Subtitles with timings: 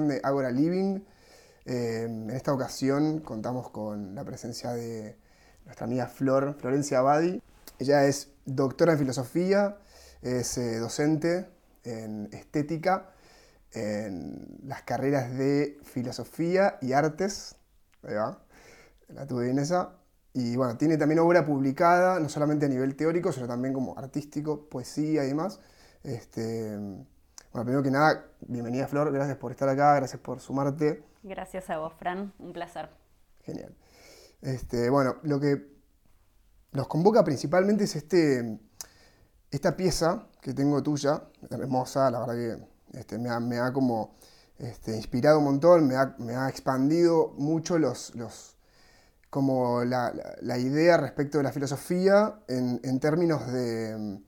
[0.00, 1.00] de Agora Living.
[1.66, 5.16] Eh, en esta ocasión contamos con la presencia de
[5.66, 7.42] nuestra amiga Flor, Florencia Abadi.
[7.78, 9.76] Ella es doctora en filosofía,
[10.22, 11.48] es eh, docente
[11.84, 13.10] en estética,
[13.72, 17.56] en las carreras de filosofía y artes.
[18.02, 18.42] Ahí va,
[19.08, 19.96] la tuve bien esa.
[20.32, 24.68] Y bueno, tiene también obra publicada, no solamente a nivel teórico, sino también como artístico,
[24.70, 25.60] poesía y demás.
[26.02, 26.78] Este,
[27.52, 31.04] bueno, primero que nada, bienvenida Flor, gracias por estar acá, gracias por sumarte.
[31.22, 32.88] Gracias a vos, Fran, un placer.
[33.42, 33.74] Genial.
[34.40, 35.70] Este, bueno, lo que
[36.72, 38.58] nos convoca principalmente es este,
[39.50, 44.16] esta pieza que tengo tuya, hermosa, la verdad que este, me, ha, como
[44.58, 45.96] este, inspirado un montón, me
[46.34, 48.56] ha, expandido mucho los, los
[49.28, 50.12] como la,
[50.58, 54.20] idea respecto de la filosofía en, términos de,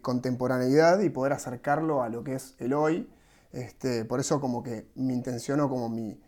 [0.00, 3.08] contemporaneidad y poder acercarlo a lo que es el hoy.
[3.52, 6.18] Este, por eso como que mi intención o como mi,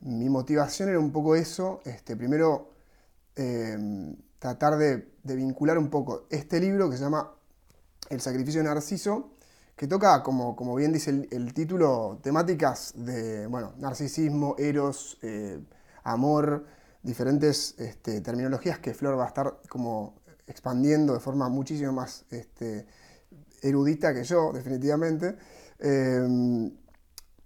[0.00, 1.80] motivación era un poco eso.
[1.84, 2.70] Este, primero,
[3.36, 7.32] em, tratar de, vincular un poco este libro que se llama
[8.10, 9.32] El sacrificio de Narciso,
[9.76, 15.60] que toca, como, como bien dice el, título, temáticas de bueno, narcisismo, eros, eh,
[16.04, 16.66] amor,
[17.02, 20.14] diferentes este, terminologías que Flor va a estar como
[20.46, 22.86] expandiendo de forma muchísimo más este,
[23.62, 25.36] erudita que yo, definitivamente.
[25.78, 26.72] Em,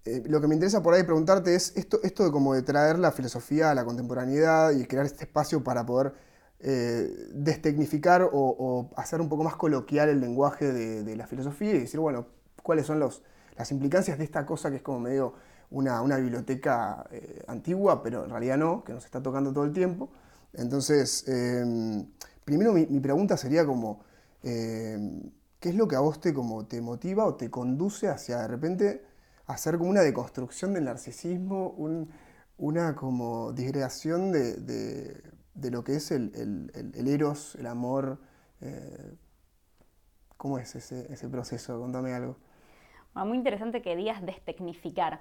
[0.04, 2.98] eh, lo que me interesa por ahí preguntarte es esto, esto de como de traer
[2.98, 6.14] la filosofía a la contemporaneidad y crear este espacio para poder
[6.60, 12.00] eh, destecnificar o, hacer un poco más coloquial el lenguaje de, la filosofía y decir,
[12.00, 12.26] bueno,
[12.62, 13.22] cuáles son los,
[13.56, 15.34] las implicancias de esta cosa que es como medio
[15.70, 20.10] una, biblioteca eh, antigua, pero en realidad no, que nos está tocando todo el tiempo.
[20.52, 21.24] Entonces,
[22.50, 24.00] primero mi, pregunta sería como,
[24.42, 28.38] em, ¿qué es lo que a vos te, como, te motiva o te conduce hacia
[28.38, 29.04] de repente
[29.46, 31.76] hacer como una deconstrucción del narcisismo,
[32.58, 35.22] una como disgregación de
[35.60, 36.70] de lo que es el,
[37.06, 38.20] eros, el amor.
[38.60, 39.14] Eh,
[40.36, 41.78] ¿Cómo es ese, proceso?
[41.78, 42.36] Contame algo.
[43.14, 45.20] muy interesante que digas destecnificar.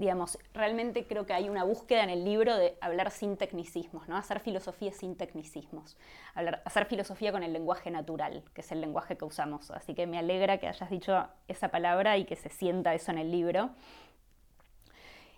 [0.00, 4.16] Digamos, realmente creo que hay una búsqueda en el libro de hablar sin tecnicismos, ¿no?
[4.16, 5.98] Hacer filosofía sin tecnicismos.
[6.64, 9.70] hacer filosofía con el lenguaje natural, que es el lenguaje que usamos.
[9.70, 13.18] Así que me alegra que hayas dicho esa palabra y que se sienta eso en
[13.18, 13.70] el libro.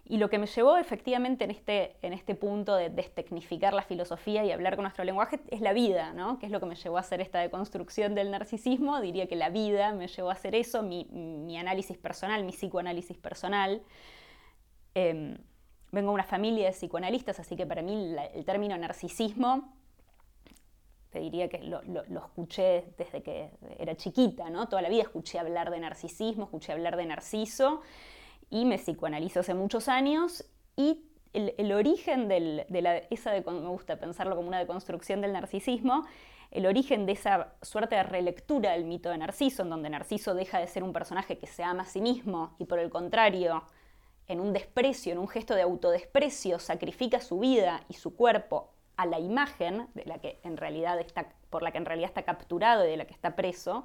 [0.04, 4.44] Y lo que me llevó efectivamente en este, en este punto de destecnificar la filosofía
[4.44, 6.38] y hablar con nuestro lenguaje es la vida, ¿no?
[6.38, 9.00] que es lo que me llevó a hacer esta deconstrucción del narcisismo.
[9.00, 13.82] Diría que la vida me llevó a hacer eso, mi, análisis personal, mi psicoanálisis personal.
[14.94, 15.36] Em,
[15.90, 19.74] vengo de una familia de psicoanalistas, así que para mí el término narcisismo,
[21.10, 21.82] te diría que lo,
[22.24, 24.68] escuché desde que era chiquita, ¿no?
[24.68, 27.82] Toda la vida escuché hablar de narcisismo, escuché hablar de narciso
[28.48, 30.44] y me psicoanalizo hace muchos años
[30.74, 31.04] y
[31.34, 36.06] el, origen de la, esa me gusta pensarlo como una deconstrucción del narcisismo,
[36.50, 40.58] el origen de esa suerte de relectura del mito de Narciso, en donde Narciso deja
[40.58, 43.64] de ser un personaje que se ama a sí mismo y por el contrario,
[44.32, 49.06] en un desprecio, en un gesto de autodesprecio, sacrifica su vida y su cuerpo a
[49.06, 52.84] la imagen de la que en realidad está, por la que en realidad está capturado
[52.84, 53.84] y de la que está preso,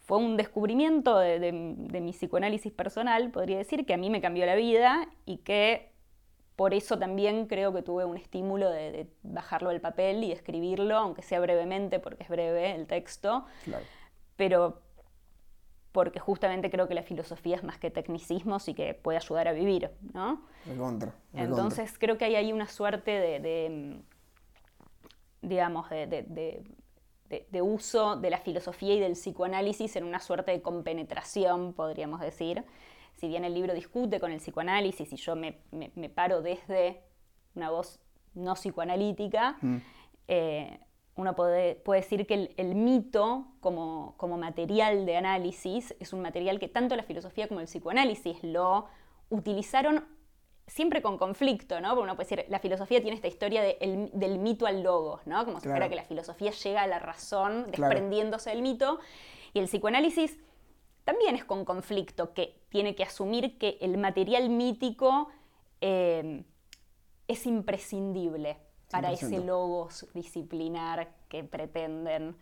[0.00, 4.56] fue un descubrimiento de, mi psicoanálisis personal, podría decir, que a mí me cambió la
[4.56, 5.90] vida y que
[6.56, 11.22] por eso también creo que tuve un estímulo de, bajarlo del papel y escribirlo, aunque
[11.22, 13.44] sea brevemente, porque es breve el texto,
[14.36, 14.82] pero
[15.92, 19.52] porque justamente creo que la filosofía es más que tecnicismos y que puede ayudar a
[19.52, 20.42] vivir, ¿no?
[20.78, 21.14] contra.
[21.32, 24.00] Entonces creo que hay ahí una suerte de,
[25.42, 26.06] digamos, de,
[27.50, 32.64] de, uso de la filosofía y del psicoanálisis en una suerte de compenetración, podríamos decir.
[33.16, 35.52] Si bien el libro discute con el psicoanálisis y yo me,
[36.14, 37.02] paro desde
[37.54, 38.00] una voz
[38.34, 39.76] no psicoanalítica, mm.
[40.28, 40.80] eh,
[41.20, 46.58] uno puede, puede, decir que el, mito como, como, material de análisis es un material
[46.58, 48.86] que tanto la filosofía como el psicoanálisis lo
[49.28, 50.06] utilizaron
[50.66, 51.90] siempre con conflicto, ¿no?
[51.90, 55.44] Porque uno puede decir, la filosofía tiene esta historia del mito al logo, ¿no?
[55.44, 58.98] Como si fuera que la filosofía llega a la razón desprendiéndose del mito.
[59.52, 60.38] Y el psicoanálisis
[61.04, 65.28] también es con conflicto, que tiene que asumir que el material mítico
[65.80, 66.44] eh,
[67.28, 68.56] es imprescindible
[68.90, 72.36] para ese logos disciplinar que pretenden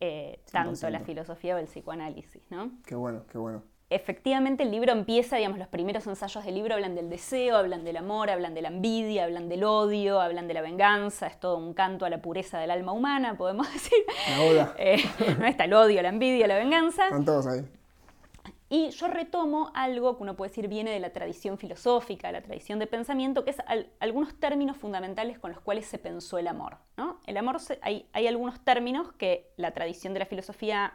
[0.00, 2.72] eh, tanto la filosofía o el psicoanálisis, ¿no?
[2.84, 3.62] Qué bueno, qué bueno
[3.94, 7.96] efectivamente el libro empieza, digamos, los primeros ensayos del libro hablan del deseo, hablan del
[7.96, 11.74] amor, hablan de la envidia, hablan del odio, hablan de la venganza, es todo un
[11.74, 13.98] canto a la pureza del alma humana, podemos decir.
[14.28, 15.02] La eh,
[15.38, 17.04] no está el odio, la envidia, la venganza.
[17.04, 17.64] Están todos ahí.
[18.72, 22.42] Y yo retomo algo que uno puede decir viene de la tradición filosófica, de la
[22.42, 23.58] tradición de pensamiento, que es
[24.00, 26.78] algunos términos fundamentales con los cuales se pensó el amor.
[26.96, 27.20] ¿no?
[27.26, 30.94] El amor, hay, hay algunos términos que la tradición de la filosofía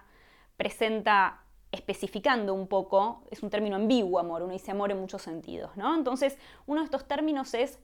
[0.58, 5.78] presenta especificando un poco, es un término ambiguo amor, uno dice amor en muchos sentidos,
[5.78, 5.94] ¿no?
[5.94, 6.36] Entonces,
[6.66, 7.78] uno de estos términos es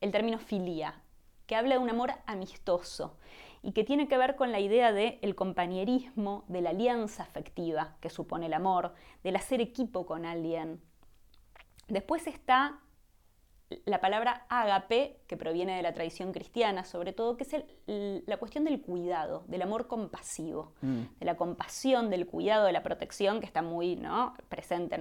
[0.00, 1.00] el término filía,
[1.46, 3.16] que habla de un amor amistoso
[3.62, 7.96] y que tiene que ver con la idea del el compañerismo, de la alianza afectiva
[8.00, 10.80] que supone el amor, del hacer equipo con alguien.
[11.88, 12.80] Después está
[13.84, 18.64] la palabra ágape, que proviene de la tradición cristiana, sobre todo, que es la cuestión
[18.64, 21.02] del cuidado, del amor compasivo, mm.
[21.18, 24.34] de la compasión, del cuidado, de la protección, que está muy ¿no?
[24.48, 24.94] presente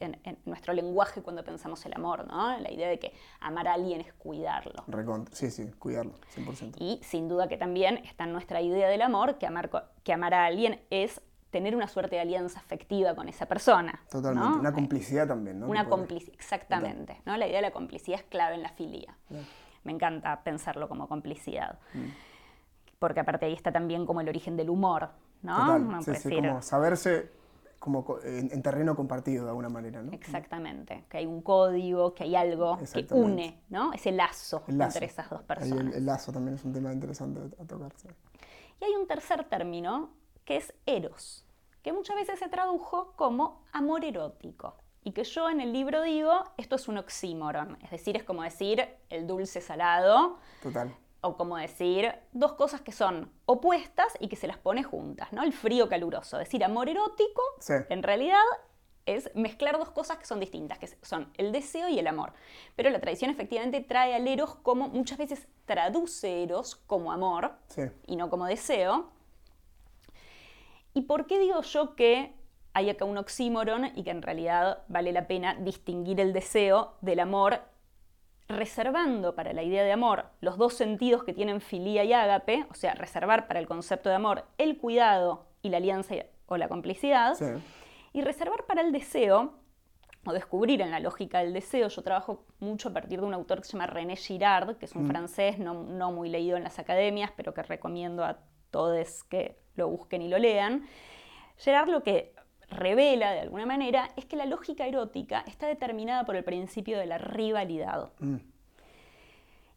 [0.00, 2.58] en, en, nuestro lenguaje cuando pensamos el amor, ¿no?
[2.58, 4.84] La idea de que amar a alguien es cuidarlo.
[5.30, 6.76] sí, sí, cuidarlo, 100%.
[6.78, 9.70] Y sin duda que también está en nuestra idea del amor que amar,
[10.02, 14.00] que amar a alguien es tener una suerte de alianza afectiva con esa persona.
[14.10, 15.68] Totalmente, una complicidad también, ¿no?
[15.68, 17.20] Una complicidad, exactamente.
[17.26, 17.36] ¿no?
[17.36, 19.16] La idea de la complicidad es clave en la filia.
[19.84, 21.78] Me encanta pensarlo como complicidad.
[21.94, 22.08] Mm.
[22.98, 25.10] Porque aparte ahí está también como el origen del humor,
[25.42, 26.02] ¿no?
[26.02, 27.30] sí, sí, como saberse
[27.78, 30.12] como en, terreno compartido de alguna manera, ¿no?
[30.12, 33.94] Exactamente, que hay un código, que hay algo que une, ¿no?
[33.94, 35.94] Ese lazo, entre esas dos personas.
[35.96, 38.08] El, lazo también es un tema interesante a tocarse.
[38.82, 40.10] Y hay un tercer término
[40.50, 41.44] que es eros,
[41.80, 44.74] que muchas veces se tradujo como amor erótico.
[45.04, 48.42] Y que yo en el libro digo, esto es un oxímoron, es decir, es como
[48.42, 50.38] decir el dulce salado.
[50.60, 50.92] Total.
[51.20, 55.44] O como decir dos cosas que son opuestas y que se las pone juntas, ¿no?
[55.44, 56.40] El frío caluroso.
[56.40, 57.42] Es decir, amor erótico,
[57.88, 58.42] en realidad
[59.06, 62.32] es mezclar dos cosas que son distintas, que son el deseo y el amor.
[62.74, 67.52] Pero la tradición efectivamente trae al eros como, muchas veces traduce eros como amor
[68.08, 69.12] y no como deseo.
[71.00, 72.34] ¿Y por qué digo yo que
[72.74, 77.20] hay acá un oxímoron y que en realidad vale la pena distinguir el deseo del
[77.20, 77.62] amor,
[78.48, 82.74] reservando para la idea de amor los dos sentidos que tienen filía y ágape, o
[82.74, 87.34] sea, reservar para el concepto de amor el cuidado y la alianza o la complicidad,
[88.12, 89.54] y reservar para el deseo,
[90.26, 93.62] o descubrir en la lógica del deseo, yo trabajo mucho a partir de un autor
[93.62, 95.08] que se llama René Girard, que es un mm.
[95.08, 98.36] francés no, no muy leído en las academias, pero que recomiendo a
[98.70, 100.86] todos que lo busquen y lo lean,
[101.56, 102.32] Gerard lo que
[102.70, 107.06] revela de alguna manera es que la lógica erótica está determinada por el principio de
[107.06, 108.10] la rivalidad.
[108.20, 108.36] Mm.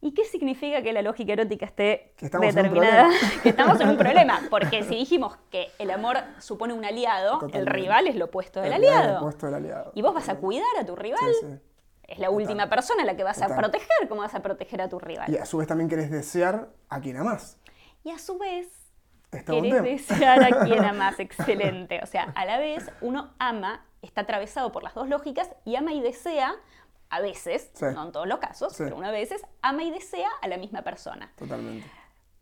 [0.02, 3.10] ¿Y qué significa que la lógica erótica esté determinada?
[3.42, 7.66] que estamos en un problema, porque si dijimos que el amor supone un aliado, el
[7.66, 9.32] rival es lo opuesto del, aliado.
[9.96, 11.32] Y vos vas a cuidar a tu rival.
[12.06, 14.90] Es la última persona a la que vas a proteger, ¿cómo vas a proteger a
[14.90, 15.32] tu rival?
[15.32, 17.58] Y a su vez también querés desear a quien amás.
[18.04, 18.83] Y a su vez
[19.46, 22.00] querés desear a quien amas, excelente.
[22.04, 25.94] O sea, a la vez uno ama, está atravesado por las dos lógicas y ama
[25.94, 26.56] y desea,
[27.10, 30.58] a veces, no en todos los casos, pero una veces, ama y desea a la
[30.58, 31.32] misma persona.
[31.38, 31.88] Totalmente.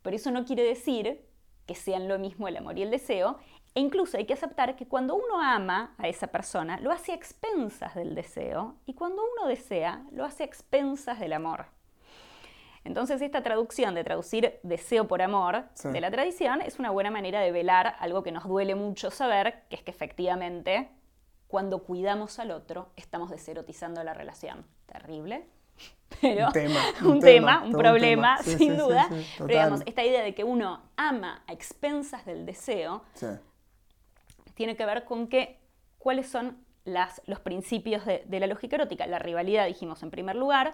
[0.02, 1.26] Pero eso no quiere decir
[1.66, 3.38] que sean lo mismo el amor y el deseo,
[3.74, 7.16] e incluso hay que aceptar que cuando uno ama a esa persona, lo hace a
[7.16, 11.68] expensas del deseo, y cuando uno desea, lo hace a expensas del amor.
[12.84, 17.40] Entonces esta traducción de traducir deseo por amor de la tradición es una buena manera
[17.40, 20.90] de velar algo que nos duele mucho saber, que es que efectivamente
[21.48, 24.66] cuando cuidamos al otro estamos deserotizando la relación.
[24.88, 25.46] Terrible.
[26.22, 29.08] Pero un tema, un, tema, un problema, sin duda.
[29.38, 33.04] Pero digamos, esta idea de que uno ama a expensas del deseo
[34.56, 35.60] tiene que ver con que
[35.98, 39.06] cuáles son las, los principios de, de la lógica erótica.
[39.06, 40.74] La rivalidad, dijimos en primer lugar,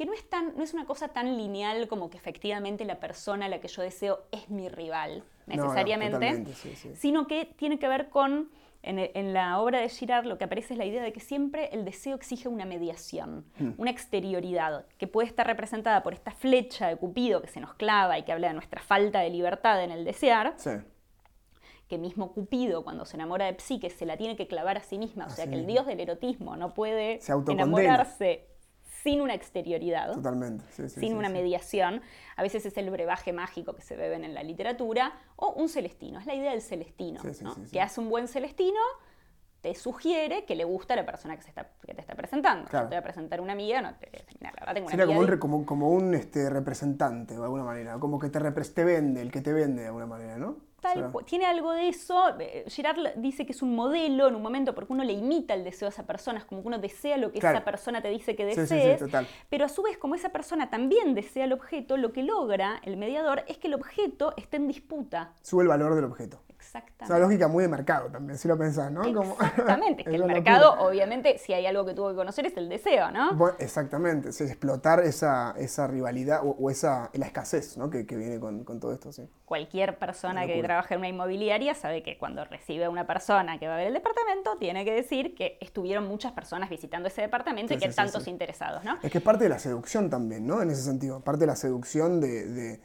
[0.00, 3.44] que no es, tan, no es una cosa tan lineal como que efectivamente la persona
[3.44, 6.42] a la que yo deseo es mi rival, necesariamente,
[6.94, 8.48] sino que tiene que ver con,
[8.82, 11.84] en, la obra de Girard lo que aparece es la idea de que siempre el
[11.84, 13.72] deseo exige una mediación, hmm.
[13.76, 18.18] una exterioridad, que puede estar representada por esta flecha de Cupido que se nos clava
[18.18, 20.56] y que habla de nuestra falta de libertad en el desear.
[21.88, 24.96] que mismo Cupido, cuando se enamora de Psique, se la tiene que clavar a sí
[24.96, 25.26] misma.
[25.26, 28.46] O sea, que el dios del erotismo no puede enamorarse
[29.02, 32.02] sin una exterioridad, Totalmente, sin una mediación.
[32.36, 36.18] A veces es el brebaje mágico que se beben en la literatura, o un celestino,
[36.18, 37.20] es la idea del celestino,
[37.72, 38.80] que hace un buen celestino,
[39.60, 42.68] te sugiere que le gusta a la persona que, se está, que te está presentando.
[42.68, 45.64] te voy a presentar una amiga, no te, la verdad tengo una amiga como un,
[45.64, 49.52] como, un este, representante, de alguna manera, como que te, te vende, el que te
[49.52, 50.56] vende de alguna manera, ¿no?
[50.80, 52.38] Tal tiene algo de eso.
[52.38, 55.64] Eh, Girard dice que es un modelo en un momento porque uno le imita el
[55.64, 58.34] deseo a esa persona, es como que uno desea lo que esa persona te dice
[58.36, 59.02] que desees,
[59.48, 62.96] pero a su vez como esa persona también desea el objeto, lo que logra el
[62.96, 65.32] mediador es que el objeto esté en disputa.
[65.42, 66.40] Sube el valor del objeto.
[66.70, 67.04] Exactamente.
[67.04, 69.02] Es una lógica muy de mercado también, si lo pensás, ¿no?
[69.02, 72.68] Exactamente, es que el mercado, obviamente, si hay algo que tuvo que conocer es el
[72.68, 73.30] deseo, ¿no?
[73.58, 77.90] exactamente, es explotar esa, esa rivalidad o, esa, la escasez ¿no?
[77.90, 79.28] que, que viene con, con, todo esto, sí.
[79.44, 83.66] Cualquier persona que trabaja en una inmobiliaria sabe que cuando recibe a una persona que
[83.66, 87.74] va a ver el departamento, tiene que decir que estuvieron muchas personas visitando ese departamento
[87.74, 88.98] y que tantos interesados, ¿no?
[89.02, 90.62] Es que es parte de la seducción también, ¿no?
[90.62, 92.80] En ese sentido, parte de la seducción de de,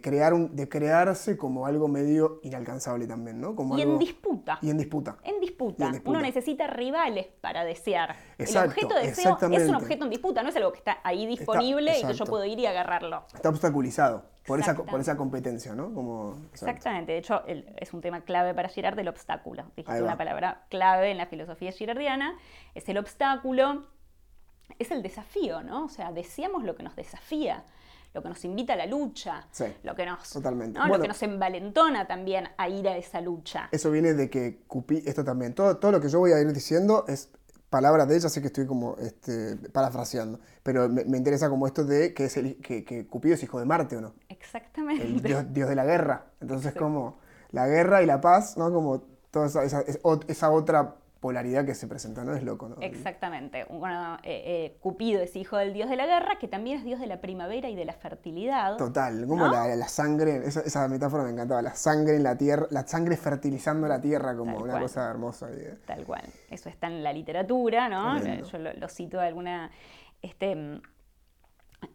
[0.00, 3.56] crear un, de crearse como algo medio inalcanzable también, ¿no?
[3.56, 4.58] Como y en disputa.
[4.60, 5.16] Y en disputa.
[5.24, 5.90] En disputa.
[6.04, 8.16] Uno necesita rivales para desear.
[8.36, 11.26] el objeto de deseo es un objeto en disputa, no es algo que está ahí
[11.26, 13.24] disponible y que yo puedo ir y agarrarlo.
[13.34, 15.94] Está obstaculizado por esa, por esa competencia, ¿no?
[15.94, 17.12] Como, Exactamente.
[17.12, 19.64] De hecho, es un tema clave para Girard del obstáculo.
[19.76, 22.36] Dijiste una palabra clave en la filosofía girardiana.
[22.74, 23.86] Es el obstáculo,
[24.78, 25.86] es el desafío, ¿no?
[25.86, 27.64] O sea, deseamos lo que nos desafía
[28.12, 29.46] lo que nos invita a la lucha,
[29.82, 33.68] lo, que nos, lo que nos envalentona también a ir a esa lucha.
[33.70, 36.52] Eso viene de que Cupido, esto también, todo, todo lo que yo voy a ir
[36.52, 37.30] diciendo es
[37.70, 42.12] palabras de ella, sé que estoy como este, parafraseando, pero me, interesa como esto de
[42.12, 44.14] que, es el, que, Cupido es hijo de Marte, ¿o no?
[44.28, 45.04] Exactamente.
[45.04, 46.26] El dios, de la guerra.
[46.40, 47.18] Entonces, como
[47.52, 48.72] la guerra y la paz, ¿no?
[48.72, 52.34] Como toda esa, esa otra polaridad que se presenta, ¿no?
[52.34, 52.76] Es loco, ¿no?
[52.80, 53.64] Exactamente.
[53.64, 56.98] Bueno, eh, eh, Cupido es hijo del dios de la guerra, que también es dios
[56.98, 58.76] de la primavera y de la fertilidad.
[58.78, 63.16] Total, como la, sangre, esa, metáfora me encantaba, la sangre en la tierra, la sangre
[63.16, 65.48] fertilizando la tierra como una cosa hermosa.
[65.86, 66.24] Tal cual.
[66.50, 68.18] Eso está en la literatura, ¿no?
[68.22, 69.70] Yo lo, lo, cito de alguna.
[70.22, 70.80] Este,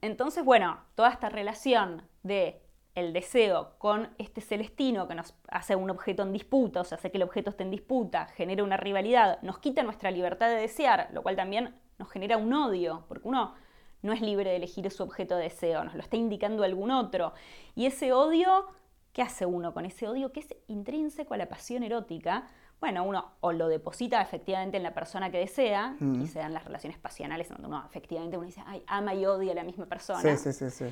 [0.02, 2.62] entonces, bueno, toda esta relación de
[2.96, 7.12] el deseo con este celestino que nos hace un objeto en disputa, o sea, hace
[7.12, 11.10] que el objeto esté en disputa, genera una rivalidad, nos quita nuestra libertad de desear,
[11.14, 13.54] lo cual también nos genera un odio, porque uno
[14.02, 17.34] no es libre de elegir su objeto de deseo, nos lo está indicando algún otro.
[17.74, 18.68] Y ese odio,
[19.12, 22.48] ¿qué hace uno con ese odio que es intrínseco a la pasión erótica?
[22.80, 26.66] Bueno, uno o lo deposita efectivamente en la persona que desea, y se dan las
[26.66, 30.22] relaciones pasionales donde uno efectivamente uno dice, ay, ama y odia a la misma persona.
[30.22, 30.86] Sí, sí, sí, sí.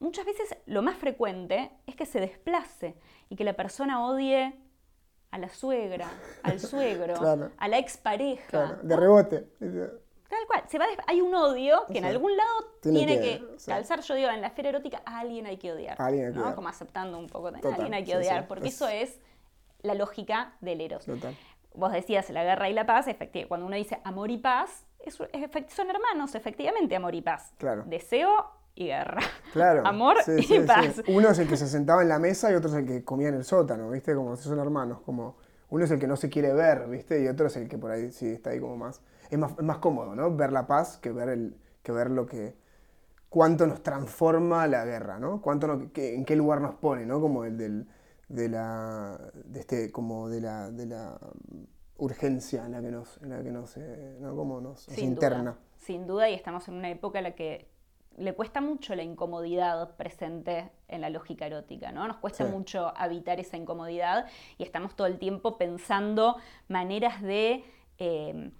[0.00, 2.96] Muchas veces lo más frecuente es que se desplace
[3.28, 4.54] y que la persona odie
[5.30, 6.08] a la suegra,
[6.42, 7.14] al suegro,
[7.56, 8.78] a la expareja.
[8.82, 9.48] de rebote.
[9.58, 10.62] Tal cual.
[10.68, 12.50] Se va hay un odio que en algún lado
[12.82, 16.00] tiene, que, calzar, yo digo, en la esfera erótica, a alguien hay que odiar.
[16.00, 16.54] alguien ¿no?
[16.54, 19.20] Como aceptando un poco, a alguien hay que odiar, porque eso es
[19.82, 21.06] la lógica del eros.
[21.74, 25.90] Vos decías la guerra y la paz, efectivamente, cuando uno dice amor y paz, son
[25.90, 27.54] hermanos, efectivamente, amor y paz.
[27.56, 27.84] Claro.
[27.86, 29.20] Deseo y guerra.
[29.52, 29.82] Claro.
[29.86, 31.02] Amor y paz.
[31.08, 33.28] Uno es el que se sentaba en la mesa y otro es el que comía
[33.28, 34.14] en el sótano, ¿viste?
[34.14, 35.36] Como si son hermanos, como
[35.70, 37.22] uno es el que no se quiere ver, ¿viste?
[37.22, 39.78] Y otro es el que por ahí sí está ahí como más es más, más
[39.78, 40.34] cómodo, ¿no?
[40.34, 42.54] Ver la paz que ver el que ver lo que
[43.28, 45.42] cuánto nos transforma la guerra, ¿no?
[45.42, 47.20] Cuánto en qué lugar nos pone, ¿no?
[47.20, 47.88] Como el del
[48.28, 51.18] de la de este como de la de la
[51.96, 54.36] urgencia en la que nos en la que nos, eh, ¿no?
[54.36, 55.58] Como nos, interna.
[55.76, 57.68] Sin duda y estamos en una época en la que
[58.18, 62.06] le cuesta mucho la incomodidad presente en la lógica erótica, ¿no?
[62.06, 66.36] Nos cuesta mucho habitar esa incomodidad y estamos todo el tiempo pensando
[66.68, 67.64] maneras de
[67.98, 68.50] eh,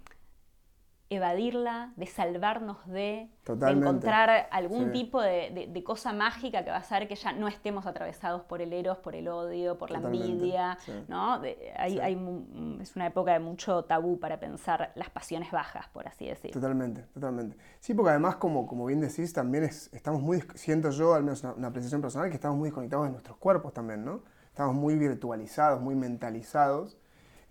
[1.09, 7.15] evadirla, de salvarnos de, encontrar algún tipo de, cosa mágica que va a hacer que
[7.15, 11.41] ya no estemos atravesados por el eros, por el odio, por la envidia, ¿no?
[11.43, 16.51] es una época de mucho tabú para pensar las pasiones bajas, por así decir.
[16.51, 17.57] Totalmente, totalmente.
[17.79, 21.53] Sí, porque además, como, como bien decís, también estamos muy, siento yo, al menos una,
[21.53, 24.21] una apreciación personal, que estamos muy desconectados de nuestros cuerpos también, ¿no?
[24.47, 26.98] Estamos muy virtualizados, muy mentalizados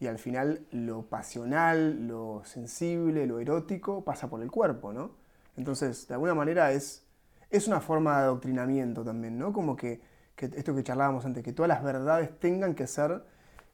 [0.00, 5.10] y al final lo pasional, lo sensible, lo erótico pasa por el cuerpo, ¿no?
[5.56, 7.04] Entonces, de alguna manera es,
[7.50, 9.52] es una forma de adoctrinamiento también, ¿no?
[9.52, 10.00] Como que,
[10.36, 13.24] esto que charlábamos antes, que todas las verdades tengan que ser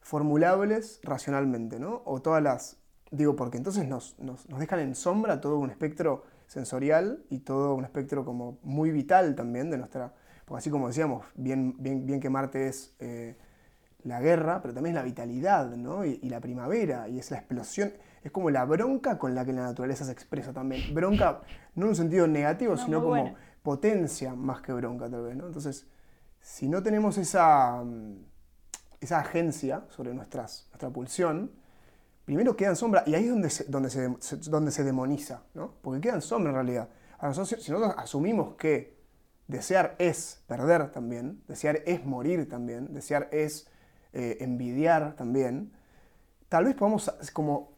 [0.00, 2.02] formulables racionalmente, ¿no?
[2.06, 2.78] O todas las...
[3.10, 7.84] Digo, porque entonces nos, nos, dejan en sombra todo un espectro sensorial y todo un
[7.84, 10.14] espectro como muy vital también de nuestra...
[10.46, 12.94] Porque así como decíamos, bien, bien, bien que Marte es...
[12.98, 13.36] Eh,
[14.04, 16.04] la guerra, pero también es la vitalidad, ¿no?
[16.04, 17.92] Y, la primavera, y es la explosión,
[18.23, 20.94] es como la bronca con la que la naturaleza se expresa también.
[20.94, 21.40] Bronca,
[21.75, 25.46] no en un sentido negativo, sino como potencia más que bronca tal vez, ¿no?
[25.46, 25.87] Entonces,
[26.40, 28.16] si no tenemos esa, mm,
[29.00, 31.50] esa agencia sobre nuestras, nuestra pulsión,
[32.26, 35.75] primero queda en sombra, y ahí es donde se, donde se, donde se demoniza, ¿no?
[35.80, 36.88] Porque queda en sombra en realidad.
[37.18, 38.99] A nosotros, si nosotros asumimos que
[39.46, 43.66] desear es perder también, desear es morir también, desear es
[44.14, 45.73] eh, envidiar también,
[46.49, 47.75] tal vez podamos, como,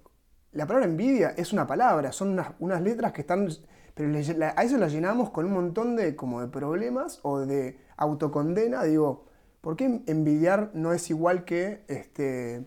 [0.53, 3.49] la palabra envidia es una palabra, son unas, letras que están,
[3.95, 8.83] pero a eso la llenamos con un montón de, como de problemas o de autocondena,
[8.85, 9.27] digo,
[9.63, 12.67] ¿por qué envidiar no es igual que este,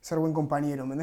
[0.00, 0.84] ser buen compañero?
[0.84, 0.96] ¿Me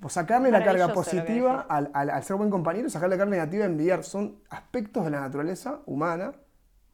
[0.00, 4.04] pues sacarle la carga positiva al, al, ser buen compañero, sacarle la carga negativa envidiar,
[4.04, 6.32] son aspectos de la naturaleza humana,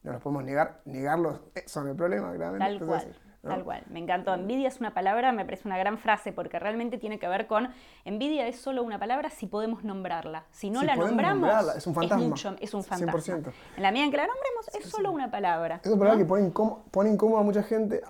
[0.03, 2.79] no los podemos negar, negarlos eh, son el problema, claramente.
[2.79, 3.17] Tal cual.
[3.43, 4.35] Tal cual, me encantó.
[4.35, 7.69] Envidia es una palabra, me parece una gran frase, porque realmente tiene que ver con,
[8.05, 10.45] envidia es solo una palabra si podemos nombrarla.
[10.51, 12.35] Si no la nombramos, es un fantasma.
[12.61, 13.13] Es, un fantasma.
[13.13, 13.53] 100%.
[13.77, 15.81] En la medida en que la nombremos, es solo una palabra.
[15.83, 18.03] Es una palabra que pone incómodo, pone incómodo a mucha gente.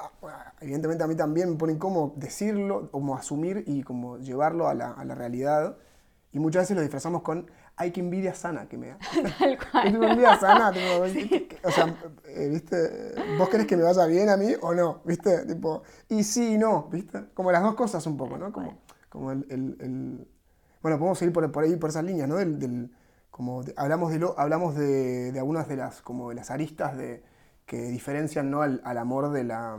[0.61, 4.93] Evidentemente a mí también me pone incómodo decirlo, como asumir y como llevarlo a la,
[4.93, 5.77] a la realidad.
[6.33, 8.99] Y muchas veces lo disfrazamos con, ay, qué envidia sana que me da.
[9.39, 9.89] Tal cual.
[9.89, 10.71] Es una envidia sana,
[11.65, 13.15] o sea, eh, ¿viste?
[13.39, 15.01] ¿Vos querés que me vaya bien a mí o no?
[15.05, 15.47] ¿Viste?
[15.47, 17.27] Tipo, y sí y no, ¿viste?
[17.35, 18.53] Como las dos cosas un poco, ¿no?
[18.53, 20.29] Como, como el, el,
[20.83, 22.37] Bueno, podemos seguir por, por, ahí, por esas líneas, ¿no?
[22.37, 22.91] Del, del
[23.31, 27.23] como hablamos de, lo, hablamos de, de, algunas de las, como de las aristas de,
[27.67, 28.63] que diferencian ¿no?
[28.63, 29.79] al, al amor de la,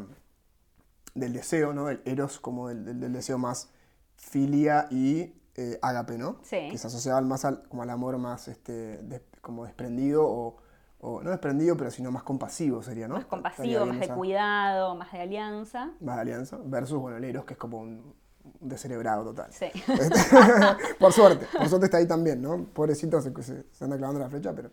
[1.15, 1.89] del deseo, ¿no?
[1.89, 3.69] El eros como del, del deseo más
[4.15, 6.37] filia y eh, ágape, ¿no?
[6.43, 6.69] Sí.
[6.71, 8.99] Que se asociaba más al, como al amor más este,
[9.41, 10.57] como desprendido o,
[11.01, 13.15] no desprendido, pero sino más compasivo sería, ¿no?
[13.15, 15.91] Más compasivo, más de cuidado, más de alianza.
[16.01, 18.13] Más de alianza, versus, bueno, el Eros, que es como un,
[18.59, 19.51] descerebrado total.
[19.51, 19.67] Sí.
[20.99, 22.65] por suerte, por suerte está ahí también, ¿no?
[22.65, 24.71] Pobrecito se, se, anda clavando la flecha, pero...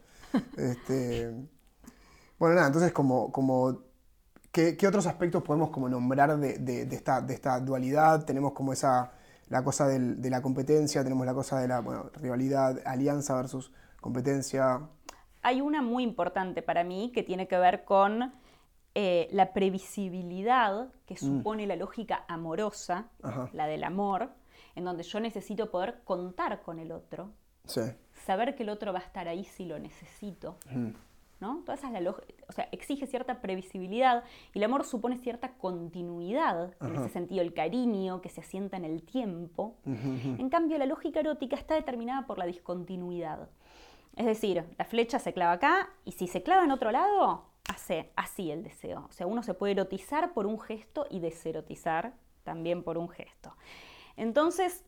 [0.56, 1.32] Este,
[2.38, 3.30] bueno, nada, entonces como...
[3.30, 3.86] como
[4.50, 8.24] ¿qué, otros aspectos podemos como nombrar de, de, esta, de esta dualidad?
[8.24, 9.12] Tenemos como esa
[9.48, 11.82] la cosa de la competencia, tenemos la cosa de la
[12.14, 14.80] rivalidad, alianza versus competencia.
[15.42, 18.32] Hay una muy importante para mí que tiene que ver con
[18.94, 21.18] eh, la previsibilidad que mm.
[21.18, 23.08] supone la lógica amorosa,
[23.52, 24.30] la del amor,
[24.74, 27.30] en donde yo necesito poder contar con el otro,
[28.24, 30.56] saber que el otro va a estar ahí si lo necesito.
[31.40, 31.62] ¿No?
[31.64, 36.96] Toda esa la o sea, exige cierta previsibilidad y el amor supone cierta continuidad, en
[36.96, 39.76] ese sentido, el cariño que se asienta en el tiempo.
[39.84, 43.48] En cambio, la lógica erótica está determinada por la discontinuidad.
[44.16, 48.12] Es decir, la flecha se clava acá y si se clava en otro lado, hace
[48.16, 49.06] así el deseo.
[49.08, 53.54] O sea, uno se puede erotizar por un gesto y deserotizar también por un gesto.
[54.16, 54.84] Entonces,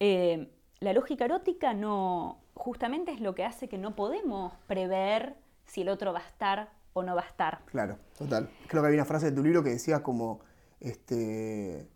[0.00, 0.50] eh,
[0.80, 5.88] la lógica erótica no, justamente es lo que hace que no podemos prever si el
[5.88, 7.60] otro va a estar o no va a estar.
[7.66, 8.50] Claro, total.
[8.68, 10.40] Creo que había una frase de tu libro que decía como,
[10.78, 11.88] este,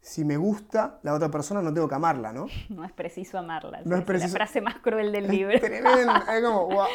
[0.00, 2.46] si me gusta la otra persona no tengo que amarla, ¿no?
[2.70, 3.82] No es preciso amarla.
[3.84, 4.32] No es preciso...
[4.32, 5.54] La frase más cruel del libro.
[5.62, 6.86] Es es como, wow,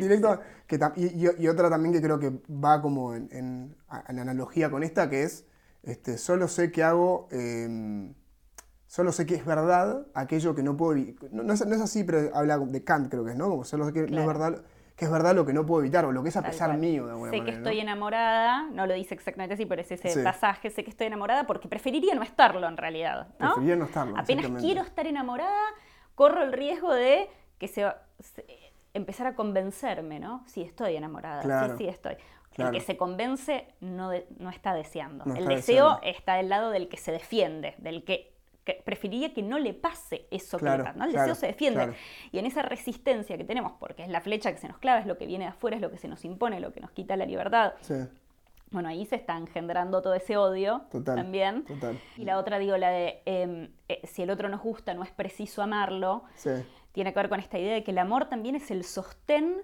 [0.00, 0.40] directo.
[0.66, 3.76] Que, y, otra también que creo que va como en, en,
[4.18, 5.46] analogía con esta, que es,
[5.84, 7.28] este, solo sé que hago...
[7.30, 8.14] Em,
[8.94, 10.94] solo sé que es verdad aquello que no puedo
[11.32, 13.48] no, no, es, así, pero habla de Kant, creo que es, ¿no?
[13.48, 14.62] Como solo sé que no es verdad
[14.94, 17.06] que es verdad lo que no puedo evitar o lo que es a pesar mío
[17.06, 20.70] de alguna sé que estoy enamorada, no lo dice exactamente así, pero es ese pasaje,
[20.70, 23.26] sé que estoy enamorada porque preferiría no estarlo en realidad.
[23.40, 23.54] ¿no?
[23.54, 24.16] Preferiría no estarlo.
[24.16, 25.60] Apenas quiero estar enamorada,
[26.14, 27.28] corro el riesgo de
[27.58, 27.90] que se,
[28.92, 30.44] empezar a convencerme, ¿no?
[30.46, 32.14] Sí, estoy enamorada, sí, sí estoy.
[32.56, 35.24] El que se convence no, no está deseando.
[35.34, 38.33] el deseo está del lado del que se defiende, del que
[38.64, 41.04] que preferiría que no le pase eso que le pasa, ¿no?
[41.04, 41.94] El deseo se defiende.
[42.32, 45.06] Y en esa resistencia que tenemos, porque es la flecha que se nos clava, es
[45.06, 47.16] lo que viene de afuera, es lo que se nos impone, lo que nos quita
[47.16, 47.74] la libertad.
[48.70, 51.64] Bueno, ahí se está engendrando todo ese odio también.
[52.16, 55.10] Y la otra, digo, la de em, eh, si el otro nos gusta, no es
[55.10, 56.24] preciso amarlo.
[56.92, 59.62] Tiene que ver con esta idea de que el amor también es el sostén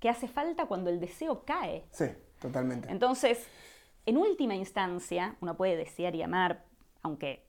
[0.00, 1.86] que hace falta cuando el deseo cae.
[1.90, 2.06] Sí,
[2.40, 2.90] totalmente.
[2.90, 3.46] Entonces,
[4.04, 6.64] en última instancia, uno puede desear y amar,
[7.02, 7.45] aunque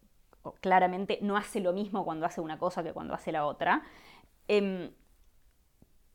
[0.61, 3.83] claramente no hace lo mismo cuando hace una cosa que cuando hace la otra.
[4.47, 4.91] Em,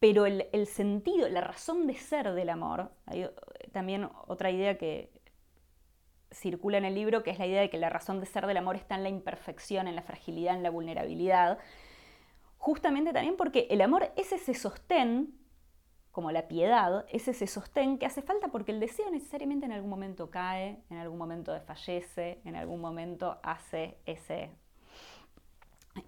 [0.01, 3.31] pero el, sentido, la razón de ser del amor, hay
[3.71, 5.13] también otra idea que
[6.33, 8.57] circula en el libro, que es la idea de que la razón de ser del
[8.57, 11.59] amor está en la imperfección, en la fragilidad, en la vulnerabilidad.
[12.59, 15.39] Justamente también porque el amor es ese sostén
[16.13, 19.89] como la piedad, es ese sostén que hace falta porque el deseo necesariamente en algún
[19.89, 24.51] momento cae, en algún momento desfallece, en algún momento hace ese...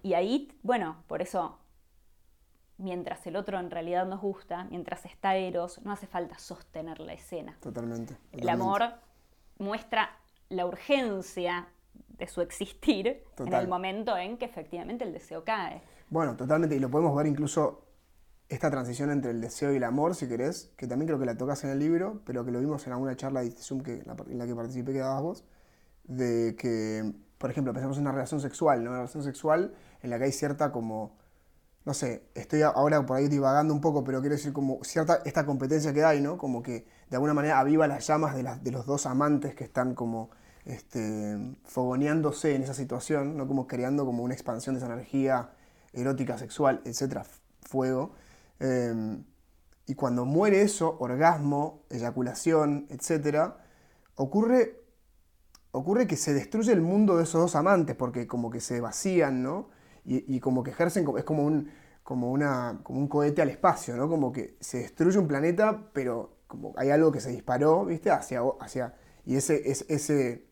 [0.03, 1.57] Y ahí, bueno, por eso,
[2.77, 7.13] mientras el otro en realidad nos gusta, mientras está Eros, no hace falta sostener la
[7.13, 7.57] escena.
[7.59, 8.15] Totalmente.
[8.31, 8.83] El amor
[9.57, 10.09] muestra
[10.49, 11.67] la urgencia
[12.09, 15.81] de su existir en el momento en que efectivamente el deseo cae.
[16.09, 17.84] Bueno, totalmente, y lo podemos ver incluso
[18.49, 21.37] esta transición entre el deseo y el amor, si querés, que también creo que la
[21.37, 24.37] tocas en el libro, pero que lo vimos en alguna charla de Zoom que, en
[24.37, 25.45] la que participé que dabas vos,
[26.03, 28.91] de que, por ejemplo, pensamos en una relación sexual, ¿no?
[28.91, 31.17] Una relación sexual en la que hay cierta como,
[31.85, 35.45] no sé, estoy ahora por ahí divagando un poco, pero quiero decir como cierta, esta
[35.45, 36.37] competencia que hay, ¿no?
[36.37, 39.95] Como que de alguna manera aviva las llamas de, de los dos amantes que están
[39.95, 40.29] como
[40.65, 43.47] este, fogoneándose en esa situación, ¿no?
[43.47, 45.49] Como creando como una expansión de esa energía
[45.93, 47.25] erótica, sexual, etcétera,
[47.61, 48.13] fuego.
[48.59, 49.23] Em,
[49.87, 53.53] y cuando muere eso, orgasmo, eyaculación, etc.,
[54.15, 54.81] ocurre,
[55.71, 59.43] ocurre que se destruye el mundo de esos dos amantes, porque como que se vacían,
[59.43, 59.69] ¿no?
[60.07, 61.71] Y, como que ejercen, es como un,
[62.03, 64.07] como, una, como un cohete al espacio, ¿no?
[64.07, 68.11] Como que se destruye un planeta, pero como hay algo que se disparó, ¿viste?
[68.11, 68.93] Hacia, hacia,
[69.25, 70.47] y ese, ese, ese,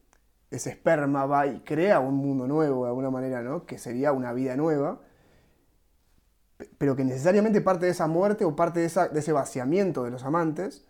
[0.49, 3.65] ese esperma va y crea un mundo nuevo de alguna manera, ¿no?
[3.67, 5.01] Que sería una vida nueva
[6.77, 10.85] pero que necesariamente parte de esa muerte o parte de, ese vaciamiento de los amantes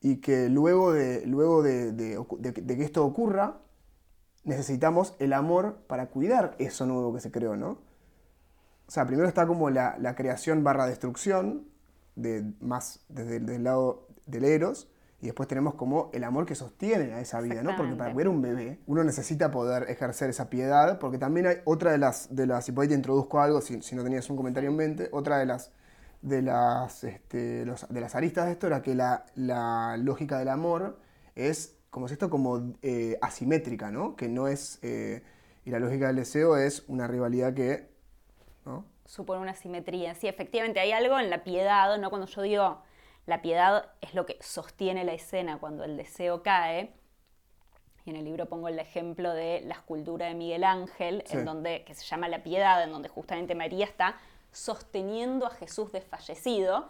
[0.00, 1.94] y que luego, de, luego de,
[2.42, 3.58] que esto ocurra,
[4.44, 7.78] necesitamos el amor para cuidar eso nuevo que se creó, ¿no?
[8.86, 11.68] O sea, primero está como la, creación barra destrucción,
[12.16, 14.88] de, más desde, desde el lado del Eros,
[15.22, 17.76] y después tenemos como el amor que sostiene a esa vida, ¿no?
[17.76, 21.92] Porque para cuidar un bebé uno necesita poder ejercer esa piedad, porque también hay otra
[21.92, 24.70] de las, de las si por ahí te introduzco algo, si, no tenías un comentario
[24.70, 25.72] en mente, otra de las,
[26.22, 30.98] de las, este, de las aristas de esto era que la, lógica del amor
[31.34, 34.16] es, como es esto, como eh, asimétrica, ¿no?
[34.16, 35.22] Que no es, eh,
[35.66, 37.90] y la lógica del deseo es una rivalidad que,
[38.64, 38.86] ¿no?
[39.04, 42.08] Supone una asimetría, sí, efectivamente hay algo en la piedad, ¿no?
[42.08, 42.89] Cuando yo digo
[43.30, 46.92] la piedad es lo que sostiene la escena cuando el deseo cae.
[48.04, 51.84] Y en el libro pongo el ejemplo de la escultura de Miguel Ángel, en donde,
[51.84, 54.18] que se llama La Piedad, en donde justamente María está
[54.50, 56.88] sosteniendo a Jesús desfallecido.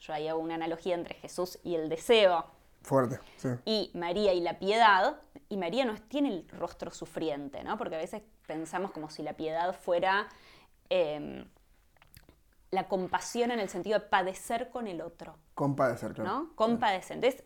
[0.00, 2.46] Yo ahí hago una analogía entre Jesús y el deseo.
[2.82, 3.20] Fuerte,
[3.64, 7.78] Y María y la piedad, y María no tiene el rostro sufriente, ¿no?
[7.78, 10.28] Porque a veces pensamos como si la piedad fuera
[10.88, 11.46] em,
[12.70, 15.36] la compasión en el sentido de padecer con el otro.
[15.54, 16.30] Compadecer, claro.
[16.30, 16.56] ¿no?
[16.56, 17.16] Compadecer.
[17.16, 17.44] Entonces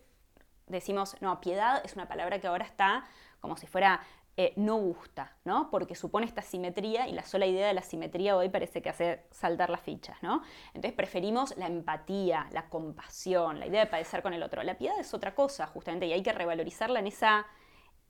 [0.67, 3.05] decimos, no, piedad es una palabra que ahora está
[3.39, 4.01] como si fuera
[4.37, 5.69] eh, no gusta, ¿no?
[5.71, 9.23] Porque supone esta simetría y la sola idea de la simetría hoy parece que hace
[9.31, 10.41] saltar las fichas, ¿no?
[10.73, 14.61] Entonces preferimos la empatía, la compasión, la idea de padecer con el otro.
[14.63, 17.45] La piedad es otra cosa, justamente, y hay que revalorizarla en esa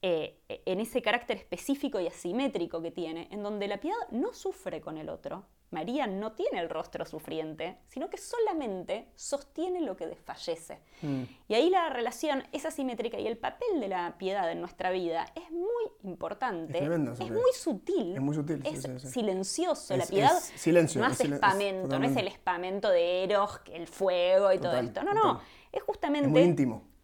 [0.02, 4.80] eh, en ese carácter específico y asimétrico que tiene, en donde la piedad no sufre
[4.80, 5.46] con el otro.
[5.70, 10.80] María no tiene el rostro sufriente, sino que solamente sostiene lo que desfallece.
[11.02, 11.22] Mm.
[11.48, 15.26] Y ahí la relación es asimétrica y el papel de la piedad en nuestra vida
[15.34, 16.78] es muy importante.
[16.78, 18.14] Es, muy sutil.
[18.14, 18.62] Es muy sutil.
[18.64, 19.96] Es silencioso.
[19.96, 24.58] la piedad silencio, no es, espamento, no es el espamento de Eros, el fuego y
[24.58, 25.02] todo esto.
[25.02, 25.40] No, no.
[25.72, 26.28] Es justamente.
[26.28, 26.95] Es muy íntimo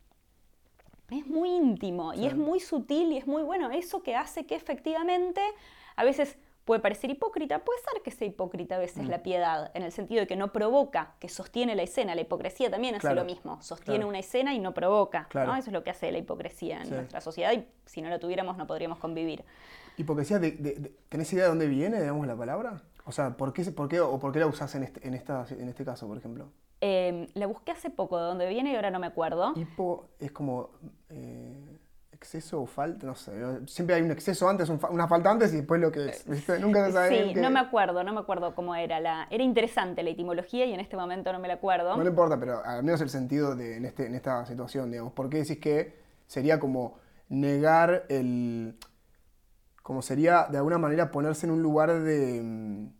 [1.12, 3.70] es muy íntimo y es muy sutil y es muy bueno.
[3.70, 5.40] Eso que hace que efectivamente
[5.96, 9.08] a veces puede parecer hipócrita, puede ser que sea hipócrita a veces mm.
[9.08, 12.14] la piedad, en el sentido de que no provoca, que sostiene la escena.
[12.14, 15.28] La hipocresía también hace lo mismo, sostiene una escena y no provoca.
[15.30, 18.56] Eso es lo que hace la hipocresía en nuestra sociedad y si no la tuviéramos
[18.56, 19.44] no podríamos convivir.
[19.96, 20.40] ¿Hipocresía,
[21.08, 22.82] ¿tenés idea de dónde viene, digamos, la palabra?
[23.04, 25.44] O sea, ¿por qué, por qué, o por qué la usás en este, en, esta,
[25.50, 26.48] en este caso, por ejemplo?
[26.84, 29.52] Eh, la busqué hace poco, de dónde viene y ahora no me acuerdo.
[29.54, 30.70] Hipo es como
[31.10, 31.78] eh,
[32.10, 33.32] exceso o falta, no sé.
[33.68, 36.26] Siempre hay un exceso antes, una falta antes y después lo que es.
[36.60, 37.34] Nunca se sabe.
[37.34, 38.98] Sí, no me acuerdo, no me acuerdo cómo era.
[38.98, 41.96] La, era interesante la etimología y en este momento no me la acuerdo.
[41.96, 45.12] No le importa, pero al menos el sentido de, en, este, en esta situación, digamos.
[45.12, 48.76] ¿Por qué decís que sería como negar el.
[49.84, 52.90] como sería de alguna manera ponerse en un lugar de,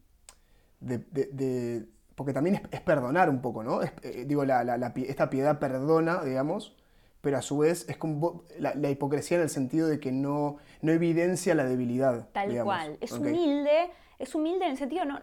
[0.78, 3.80] de porque también es, perdonar un poco, ¿no?
[3.82, 6.76] Eh, digo, esta piedad perdona, digamos,
[7.20, 10.92] pero a su vez es como la, hipocresía en el sentido de que no, no
[10.92, 12.28] evidencia la debilidad.
[12.32, 15.20] Tal cual, es humilde, es humilde en el sentido, no,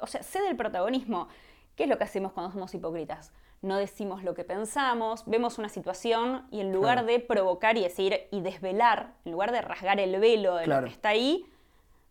[0.00, 1.28] o sea, cede el protagonismo.
[1.76, 3.32] ¿Qué es lo que hacemos cuando somos hipócritas?
[3.60, 8.22] No decimos lo que pensamos, vemos una situación y en lugar de provocar y decir
[8.30, 11.46] y desvelar, en lugar de rasgar el velo de lo que está ahí,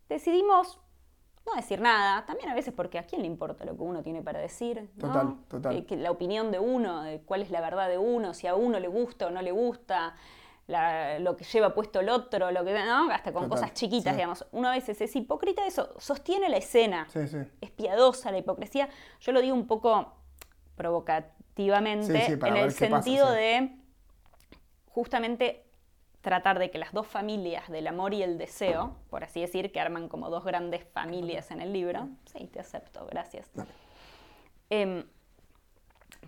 [0.08, 0.80] decidimos
[1.52, 4.22] no decir nada, también a veces porque a quién le importa lo que uno tiene
[4.22, 4.90] para decir.
[5.00, 5.86] Total, total.
[5.86, 8.80] Que, la opinión de uno, de cuál es la verdad de uno, si a uno
[8.80, 10.16] le gusta o no le gusta,
[10.68, 13.12] lo que lleva puesto el otro, lo que, ¿no?
[13.12, 14.46] Hasta con cosas chiquitas, digamos.
[14.52, 17.08] Uno a veces es hipócrita, eso sostiene la escena.
[17.10, 17.38] Sí, sí.
[17.60, 18.88] Es piadosa la hipocresía.
[19.20, 20.14] Yo lo digo un poco
[20.76, 23.76] provocativamente, en el sentido de
[24.88, 25.66] justamente
[26.22, 29.80] tratar de que las dos familias del amor y el deseo, por así decir, que
[29.80, 33.50] arman como dos grandes familias en el libro, sí, te acepto, gracias.
[34.70, 35.04] Em,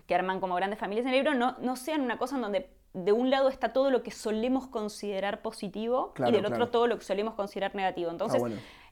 [0.06, 2.70] que arman como grandes familias en el libro no, no sean una cosa en donde
[2.94, 6.96] de un lado está todo lo que solemos considerar positivo y del otro todo lo
[6.96, 8.10] que solemos considerar negativo.
[8.10, 8.40] Entonces,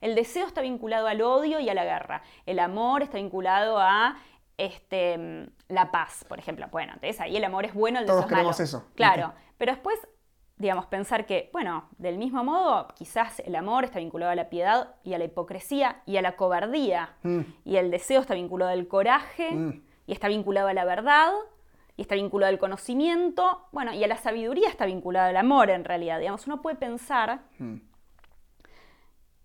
[0.01, 2.21] el deseo está vinculado al odio y a la guerra.
[2.45, 4.17] El amor está vinculado a
[4.57, 6.67] este, la paz, por ejemplo.
[6.69, 8.51] Bueno, entonces ahí el amor es bueno, el deseo es malo.
[8.51, 8.85] eso.
[8.95, 9.97] Claro, pero después,
[10.63, 14.95] digamos, pensar que, bueno, del mismo modo, quizás el amor está vinculado a la piedad
[15.03, 17.15] y a la hipocresía y a la cobardía.
[17.23, 17.41] Mm.
[17.65, 19.83] Y el deseo está vinculado al coraje mm.
[20.07, 21.31] y está vinculado a la verdad
[21.95, 25.85] y está vinculado al conocimiento, bueno, y a la sabiduría está vinculado al amor en
[25.85, 26.19] realidad.
[26.19, 27.75] Digamos, uno puede pensar hmm.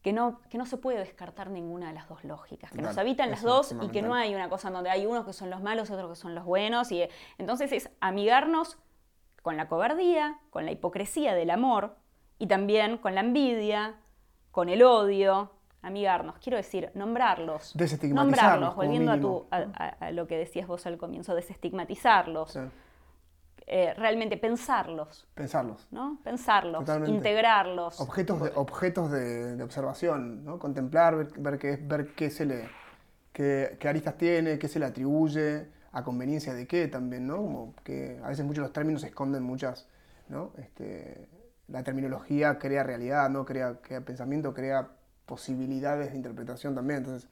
[0.01, 3.31] que, no, que no se puede descartar ninguna de las dos lógicas, que nos habitan
[3.31, 5.61] las dos y que no hay una cosa en donde hay unos que son los
[5.61, 6.91] malos y otros que son los buenos.
[6.91, 8.79] Y entonces es amigarnos
[9.43, 11.97] con la cobardía, con la hipocresía del amor
[12.39, 13.97] y también con la envidia,
[14.51, 17.75] con el odio, amigarnos, quiero decir, nombrarlos.
[18.03, 22.59] Nombrarlos, volviendo a, tu, a, lo que decías vos al comienzo, desestigmatizarlos.
[23.71, 25.27] Eh, realmente pensarlos.
[25.35, 25.87] Pensarlos.
[25.91, 26.19] ¿no?
[26.25, 28.01] Pensarlos, integrarlos.
[28.01, 30.59] Objetos de, objetos de, observación, ¿no?
[30.59, 32.69] Contemplar, ver, qué, ver qué se le.
[33.33, 37.37] Qué, qué, aristas tiene, qué se le atribuye, a conveniencia de qué también, ¿no?
[37.37, 39.87] Como que a veces muchos los términos esconden muchas,
[40.29, 40.53] ¿no?
[40.59, 41.29] Este,
[41.69, 43.45] la terminología crea realidad, ¿no?
[43.45, 44.89] Crea, crea pensamiento, crea
[45.27, 46.99] posibilidades de interpretación también.
[46.99, 47.29] Entonces,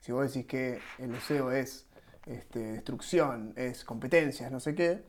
[0.00, 1.86] si vos decís que el deseo es
[2.26, 5.02] este, destrucción, es competencias, no sé qué,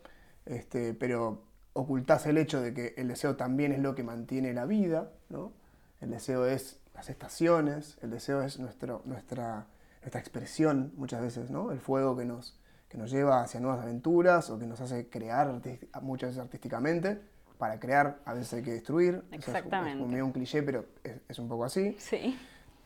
[0.45, 4.65] este, pero ocultás el hecho de que el deseo también es lo que mantiene la
[4.65, 5.53] vida, ¿no?
[6.01, 9.67] El deseo es las estaciones, el deseo es nuestro, nuestra,
[10.01, 11.71] nuestra expresión muchas veces, ¿no?
[11.71, 12.57] El fuego que nos,
[12.91, 15.61] que nos lleva hacia nuevas aventuras o que nos hace crear
[16.01, 17.21] muchas veces artísticamente
[17.57, 19.23] para crear a veces hay que destruir.
[19.31, 20.03] Exactamente.
[20.17, 20.85] es, un cliché, pero
[21.29, 21.95] es, un poco así.
[21.99, 22.37] Sí.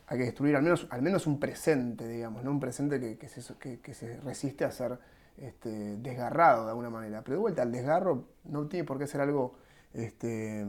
[0.06, 2.52] Hay que destruir al menos, al menos un presente, digamos, ¿no?
[2.52, 4.96] Un presente que, que, se, que, se, resiste a ser
[5.38, 7.22] este, desgarrado de alguna manera.
[7.24, 9.56] Pero de vuelta, el desgarro no tiene por qué ser algo,
[9.92, 10.64] este,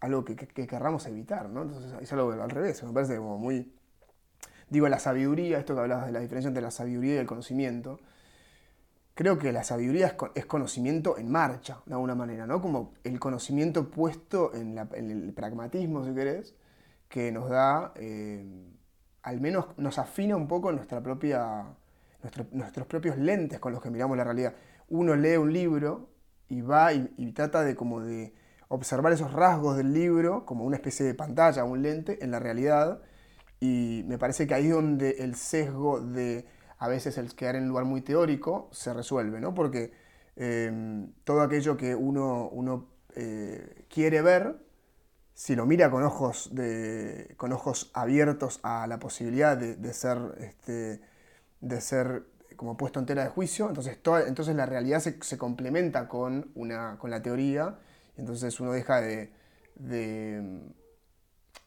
[0.00, 1.62] algo que, querramos evitar, ¿no?
[1.62, 3.72] Entonces es algo al revés, me parece como muy...
[4.68, 8.00] Digo, la sabiduría, esto que hablabas de la diferencia entre la sabiduría y el conocimiento,
[9.14, 12.60] creo que la sabiduría es, conocimiento en marcha, de alguna manera, ¿no?
[12.60, 16.54] Como el conocimiento puesto en, el pragmatismo, si querés,
[17.08, 18.44] que nos da, eh,
[19.22, 21.66] al menos nos afina un poco nuestra propia,
[22.52, 24.54] nuestros propios lentes con los que miramos la realidad.
[24.88, 26.10] Uno lee un libro
[26.48, 28.34] y va y, y, trata de como de
[28.68, 33.02] observar esos rasgos del libro como una especie de pantalla, un lente en la realidad,
[33.60, 36.46] y me parece que ahí es donde el sesgo de
[36.82, 39.54] a veces el quedar en un lugar muy teórico se resuelve, ¿no?
[39.54, 39.92] Porque
[40.34, 44.56] em, todo aquello que uno, uno eh, quiere ver,
[45.32, 51.00] si lo mira con ojos, de, con ojos abiertos a la posibilidad de, ser, este,
[51.60, 52.24] de ser
[52.56, 57.10] como puesto en tela de juicio, entonces, entonces la realidad se, complementa con, una, con
[57.12, 57.78] la teoría,
[58.16, 59.30] entonces uno deja de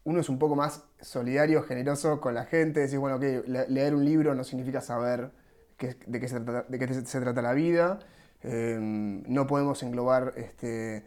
[0.05, 4.05] uno es un poco más solidario, generoso con la gente, decís, bueno, que leer un
[4.05, 5.31] libro no significa saber
[5.79, 7.99] de, qué se trata, la vida,
[8.43, 11.03] em, no podemos englobar este,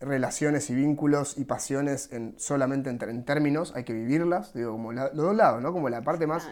[0.00, 5.14] relaciones y vínculos y pasiones en, solamente en, términos, hay que vivirlas, digo, como los
[5.14, 5.70] dos lados, ¿no?
[5.72, 6.48] Como la parte más,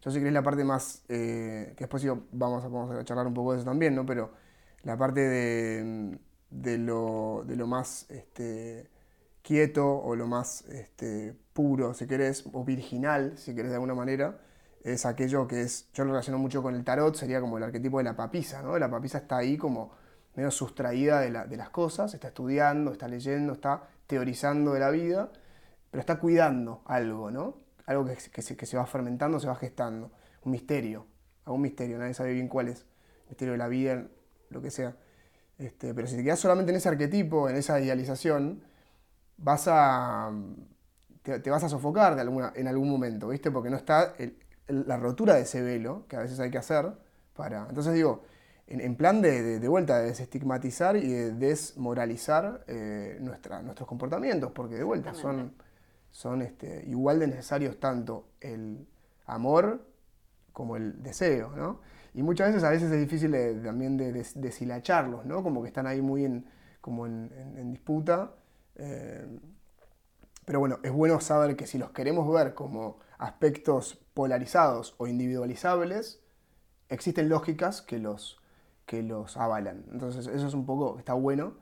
[0.00, 3.26] yo sé que es la parte más, eh, que después vamos a, vamos a charlar
[3.26, 4.06] un poco de eso también, ¿no?
[4.06, 4.32] Pero
[4.84, 6.18] la parte de,
[6.48, 8.06] de, lo, de lo más...
[8.08, 8.95] Este,
[9.46, 14.40] quieto o lo más este, puro, si querés, o virginal, si querés de alguna manera,
[14.82, 17.98] es aquello que es, yo lo relaciono mucho con el tarot, sería como el arquetipo
[17.98, 18.76] de la papisa, ¿no?
[18.76, 19.92] La papisa está ahí como
[20.34, 25.30] medio sustraída de, las cosas, está estudiando, está leyendo, está teorizando de la vida,
[25.92, 27.58] pero está cuidando algo, ¿no?
[27.86, 30.10] Algo que, se, va fermentando, se va gestando,
[30.42, 31.06] un misterio,
[31.44, 32.84] algún misterio, nadie sabe bien cuál es,
[33.28, 34.08] misterio de la vida,
[34.50, 34.96] lo que sea.
[35.56, 38.62] Este, pero si te quedas solamente en ese arquetipo, en esa idealización,
[39.36, 40.32] vas a,
[41.22, 43.50] te, vas a sofocar de alguna, en algún momento, ¿viste?
[43.50, 44.14] Porque no está
[44.68, 46.92] la rotura de ese velo, que a veces hay que hacer
[47.34, 47.66] para...
[47.68, 48.22] Entonces digo,
[48.66, 54.74] en, plan de, de, vuelta, de desestigmatizar y de desmoralizar eh, nuestra, nuestros comportamientos, porque
[54.74, 55.54] de vuelta son,
[56.10, 58.86] son este, igual de necesarios tanto el
[59.26, 59.86] amor
[60.52, 61.80] como el deseo, ¿no?
[62.14, 65.42] Y muchas veces a veces es difícil también de, deshilacharlos, ¿no?
[65.42, 66.46] Como que están ahí muy en,
[66.80, 68.32] como en, en disputa.
[68.76, 69.26] Eh,
[70.44, 76.22] pero bueno, es bueno saber que si los queremos ver como aspectos polarizados o individualizables,
[76.88, 78.40] existen lógicas que los,
[78.86, 79.84] que los avalan.
[79.92, 81.54] Entonces eso es un poco, está bueno,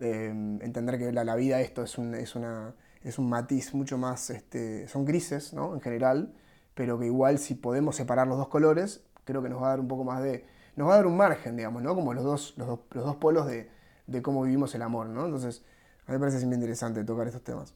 [0.00, 0.28] eh,
[0.62, 4.88] entender que la, vida esto es un, es, una, es un matiz mucho más, este,
[4.88, 5.74] son grises ¿no?
[5.74, 6.32] en general,
[6.74, 9.80] pero que igual si podemos separar los dos colores, creo que nos va a dar
[9.80, 11.94] un poco más de, nos va a dar un margen, digamos, ¿no?
[11.94, 13.68] Como los dos, los dos, los dos polos de,
[14.06, 15.26] de cómo vivimos el amor, ¿no?
[15.26, 15.62] Entonces,
[16.10, 17.72] a mí me parece muy interesante tocar estos temas.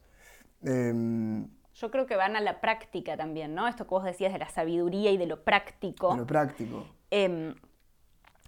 [0.64, 3.68] Em, Yo creo que van a la práctica también, ¿no?
[3.68, 6.11] Esto que vos decías de la sabiduría y de lo práctico.
[6.11, 6.85] de lo práctico.
[7.12, 7.55] Em,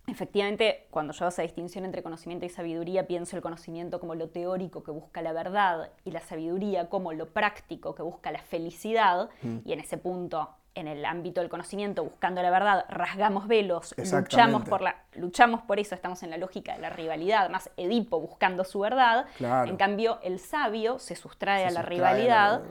[0.09, 4.29] efectivamente, cuando yo hago esa distinción entre conocimiento y sabiduría, pienso el conocimiento como lo
[4.29, 9.31] teórico que busca la verdad y la sabiduría como lo práctico que busca la felicidad.
[9.65, 14.65] Y en ese punto, en el ámbito del conocimiento, buscando la verdad, rasgamos velos, luchamos
[14.69, 18.63] por, la, luchamos por eso, estamos en la lógica de la rivalidad, más Edipo buscando
[18.63, 19.27] su verdad.
[19.39, 19.69] Claro.
[19.69, 22.63] En cambio, el sabio se sustrae Se a la sustrae a la rivalidad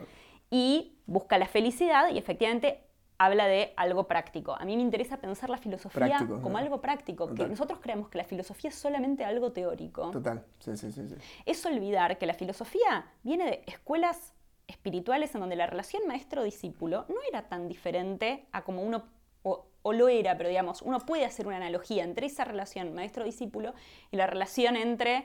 [0.52, 2.86] y busca la felicidad y efectivamente
[3.18, 4.56] habla de algo práctico.
[4.56, 6.58] A mí me interesa pensar la filosofía Práctico, como ¿no?
[6.58, 10.12] algo práctico, que nosotros creemos que la filosofía es solamente algo teórico.
[10.12, 11.08] Total, sí, sí, sí.
[11.08, 11.16] sí.
[11.46, 14.35] Es olvidar que la filosofía viene de escuelas
[14.86, 19.04] espirituales en donde la relación maestro-discípulo no era tan diferente a como uno,
[19.42, 23.74] o, lo era, pero digamos, uno puede hacer una analogía entre esa relación maestro-discípulo
[24.12, 25.24] y la relación entre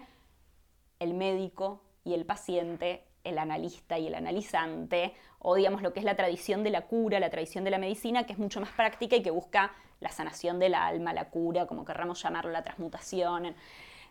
[0.99, 6.07] el médico y el paciente, el analista y el analizante, o digamos lo que es
[6.07, 9.17] la tradición de la cura, la tradición de la medicina, que es mucho más práctica
[9.17, 13.55] y que busca la sanación del alma, la cura, como querramos llamarlo, la transmutación.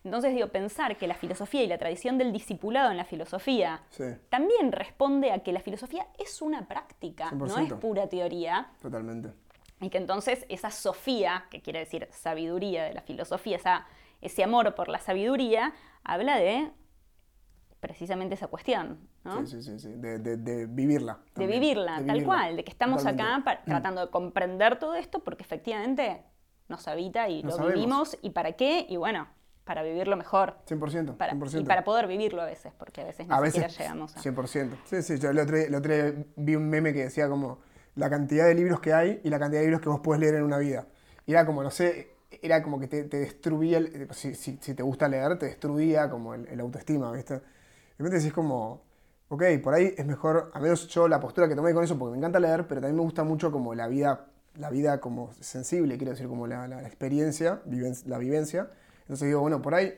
[0.04, 4.06] Entonces digo, pensar que la filosofía y la tradición del discipulado en la filosofía Sí.
[4.30, 7.80] también responde a que la filosofía es una práctica, no es 100%.
[7.80, 9.32] pura teoría, Totalmente.
[9.82, 13.86] y que entonces esa sofía, que quiere decir sabiduría de la filosofía, esa,
[14.22, 16.72] ese amor por la sabiduría, habla de
[17.80, 19.46] precisamente esa cuestión, ¿no?
[19.46, 19.90] Sí, sí, sí, sí.
[19.96, 21.20] De, de- de vivirla.
[21.36, 25.20] de vivirla, De tal cual, de que estamos acá pa- tratando de comprender todo esto
[25.20, 26.24] porque efectivamente
[26.68, 27.74] nos habita y Lo lo sabemos.
[27.76, 29.28] vivimos y para qué, y bueno,
[29.70, 30.56] para vivirlo mejor.
[30.68, 31.16] 100%.
[31.16, 31.62] Para, 100%.
[31.62, 34.20] y para poder vivirlo a veces, porque a veces ni a siquiera veces, llegamos a...
[34.20, 34.70] 100%.
[34.86, 37.60] Sí, sí, yo el otro, día- el otro día vi un meme que decía como
[37.94, 40.34] la cantidad de libros que hay y la cantidad de libros que vos podés leer
[40.34, 40.88] en una vida.
[41.28, 44.74] Y era como, no sé, era como que te, te destruía, el- si, si- si
[44.74, 47.36] te gusta leer, te destruía como el, el autoestima, ¿viste?
[47.36, 47.42] De
[48.00, 48.82] repente decís como,
[49.28, 52.14] ok, por ahí es mejor, a menos yo la postura que tomé con eso, porque
[52.14, 55.96] me encanta leer, pero también me gusta mucho como la vida, la vida como sensible,
[55.98, 58.72] quiero decir, como la, la- la experiencia, viven- la vivencia.
[59.10, 59.94] Entonces digo, bueno, por ahí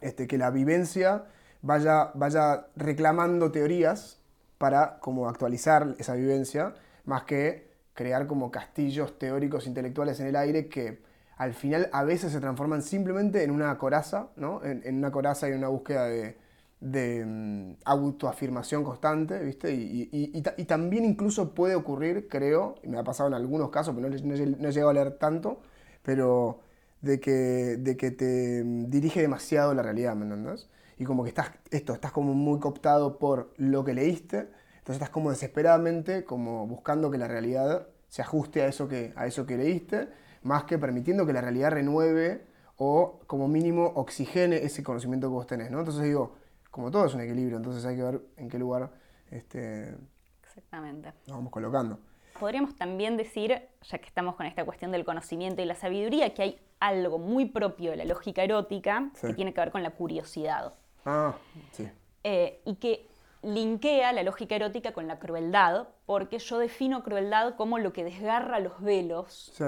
[0.00, 1.24] este, que la vivencia
[1.62, 4.20] vaya, vaya reclamando teorías
[4.58, 10.68] para como actualizar esa vivencia, más que crear como castillos teóricos intelectuales en el aire
[10.68, 11.02] que
[11.36, 14.64] al final a veces se transforman simplemente en una coraza, ¿no?
[14.64, 16.36] en, una coraza y en una búsqueda de,
[16.80, 19.72] de, mm, autoafirmación constante, ¿viste?
[19.72, 23.34] Y, y- y ta- y también incluso puede ocurrir, creo, y me ha pasado en
[23.34, 25.60] algunos casos, pero no, no no he llegado a leer tanto,
[26.02, 26.60] pero
[27.00, 30.68] de que, de que te mm, dirige demasiado la realidad, ¿me entendés?
[30.98, 35.10] Y como que estás, esto, estás como muy cooptado por lo que leíste, entonces estás
[35.10, 39.56] como desesperadamente como buscando que la realidad se ajuste a eso que, a eso que
[39.56, 40.08] leíste,
[40.42, 45.46] más que permitiendo que la realidad renueve o como mínimo oxigene ese conocimiento que vos
[45.46, 45.80] tenés, ¿no?
[45.80, 46.36] Entonces digo,
[46.70, 48.90] como todo es un equilibrio, entonces hay que ver en qué lugar
[49.30, 49.94] este,
[50.42, 51.12] Exactamente.
[51.26, 51.98] nos vamos colocando.
[52.38, 56.42] Podríamos también decir, ya que estamos con esta cuestión del conocimiento y la sabiduría, que
[56.42, 59.26] hay algo muy propio de la lógica erótica Sí.
[59.28, 60.74] que tiene que ver con la curiosidad.
[61.04, 61.34] Ah,
[61.72, 61.88] sí.
[62.24, 63.06] eh, y que
[63.42, 68.58] linkea la lógica erótica con la crueldad, porque yo defino crueldad como lo que desgarra
[68.60, 69.64] los velos, Sí.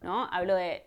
[0.00, 0.26] ¿no?
[0.32, 0.86] Hablo de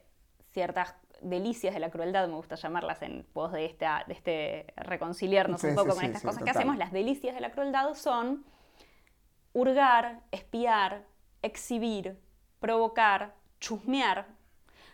[0.51, 5.61] ciertas delicias de la crueldad, me gusta llamarlas en pos de, esta, de este reconciliarnos
[5.61, 6.77] Sí, un poco sí, con estas cosas que hacemos.
[6.77, 8.43] Las delicias de la crueldad son
[9.53, 11.03] hurgar, espiar,
[11.43, 12.17] exhibir,
[12.59, 14.25] provocar, chusmear,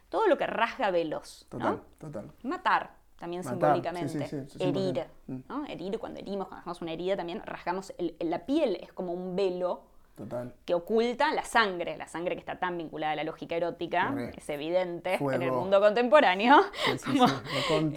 [0.09, 1.81] todo lo que rasga velos, Total, ¿no?
[1.99, 2.31] total.
[2.43, 4.09] Matar, también Matar, simbólicamente.
[4.09, 5.07] sí, sí, sí, sí, Herir, 100%.
[5.27, 5.39] Mm.
[5.47, 5.65] ¿no?
[5.67, 9.35] Herir cuando herimos, cuando hacemos una herida también rasgamos el- la piel, es como un
[9.35, 9.83] velo
[10.15, 10.53] Total.
[10.65, 14.49] que oculta la sangre, la sangre que está tan vinculada a la lógica erótica, es
[14.49, 16.57] evidente en el mundo contemporáneo.
[17.05, 17.25] Como,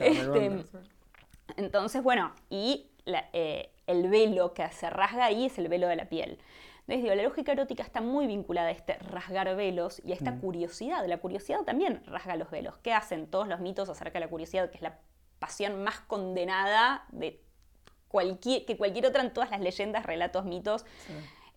[0.01, 0.65] este,
[1.57, 5.97] entonces, bueno, y la- eh, el velo que se rasga ahí es el velo de
[5.97, 6.39] la piel.
[6.87, 10.19] Entonces, digo, la lógica erótica está muy vinculada a este rasgar velos y a Mm.
[10.19, 11.07] esta curiosidad.
[11.07, 12.77] La curiosidad también rasga los velos.
[12.79, 14.99] ¿Qué hacen todos los mitos acerca de la curiosidad, que es la
[15.39, 17.41] pasión más condenada de
[18.09, 20.85] cualquier, que cualquier otra en todas las leyendas, relatos, mitos?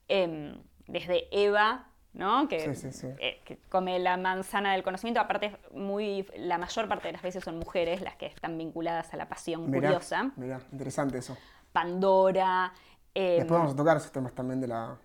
[0.07, 0.57] Em,
[0.87, 2.47] desde Eva, ¿no?
[2.47, 3.07] Que, Sí, sí, sí.
[3.19, 5.19] eh, que come la manzana del conocimiento.
[5.19, 9.17] Aparte, muy, la mayor parte de las veces son mujeres las que están vinculadas a
[9.17, 10.31] la pasión Mirá, curiosa.
[10.35, 11.35] mirá, interesante eso.
[11.73, 12.71] Pandora.
[13.15, 14.97] em, Después vamos a tocar esos temas también de la,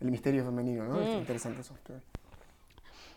[0.00, 0.96] el misterio femenino, ¿no?
[0.96, 1.02] Mm.
[1.02, 1.74] Es interesante eso.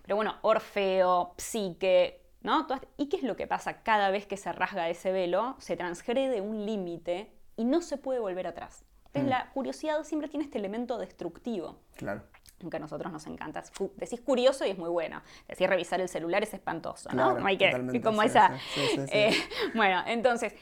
[0.03, 2.65] Pero bueno, Orfeo, Psique, ¿no?
[2.97, 5.55] ¿Y qué es lo que pasa cada vez que se rasga ese velo?
[5.59, 8.83] Se transgrede un límite y no se puede volver atrás.
[9.07, 9.29] Entonces Mm.
[9.29, 11.77] la curiosidad siempre tiene este elemento destructivo.
[11.95, 12.23] Claro.
[12.61, 13.63] aunque a nosotros nos encanta.
[13.95, 15.21] Decís curioso y es muy bueno.
[15.47, 17.15] Decís revisar el celular es espantoso, ¿no?
[17.15, 18.59] Claro, no hay que, como sí, esa...
[18.73, 19.01] sí, sí.
[19.13, 19.31] eh,
[19.75, 20.53] bueno, entonces,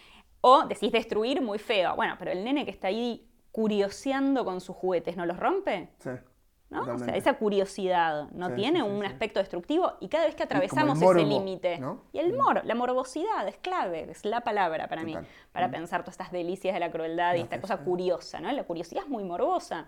[0.42, 1.96] o decís destruir muy feo.
[1.96, 3.28] Bueno, pero el nene que está ahí
[3.62, 5.90] curioseando con sus juguetes, ¿no los rompe?
[5.98, 6.12] Sí.
[6.70, 6.82] ¿no?
[6.94, 9.08] O sea, esa curiosidad no Sí, tiene sí, un sí.
[9.08, 11.80] aspecto destructivo y cada vez que atravesamos morbo, ese límite.
[11.80, 12.04] ¿no?
[12.14, 15.16] Y el mor, la morbosidad es clave, es la palabra para mí,
[15.54, 15.72] para Mm.
[15.72, 18.52] pensar todas estas delicias de la crueldad y esta cosa curiosa, ¿no?
[18.52, 19.88] La curiosidad es muy morbosa.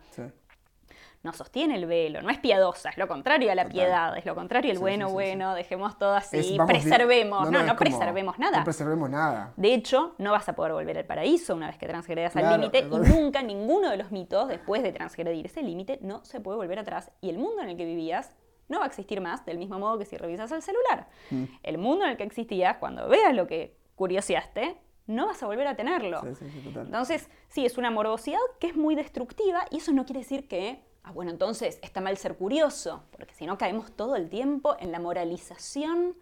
[1.22, 3.74] No sostiene el velo, no es piadosa, es lo contrario a la Total.
[3.76, 7.52] piedad, es lo contrario al Sí, bueno, sí, sí, bueno, dejemos todo así, Es- preservemos,
[7.52, 8.60] no, no, preservemos nada.
[8.60, 9.54] No preservemos nada.
[9.58, 12.62] De hecho, no vas a poder volver al paraíso una vez que transgredas Claro, al
[12.62, 16.58] límite y nunca ninguno de los mitos, después de transgredir ese límite, no se puede
[16.58, 18.34] volver atrás y el mundo en el que vivías
[18.70, 21.08] no va a existir más del mismo modo que si revisas el celular.
[21.32, 21.44] Mm.
[21.64, 25.68] El mundo en el que existías, cuando veas lo que curioseaste, no vas a volver
[25.68, 26.22] a tenerlo.
[26.22, 26.86] Sí, sí, sí, total.
[26.86, 30.84] Entonces, sí, es una morbosidad que es muy destructiva y eso no quiere decir que,
[31.10, 34.92] ah, bueno, entonces está mal ser curioso, porque si no caemos todo el tiempo en
[34.92, 36.16] la moralización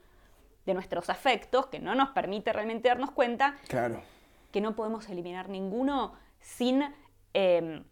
[0.65, 4.01] de nuestros afectos, que no nos permite realmente darnos cuenta Claro.
[4.51, 6.83] que no podemos eliminar ninguno sin
[7.33, 7.83] eh,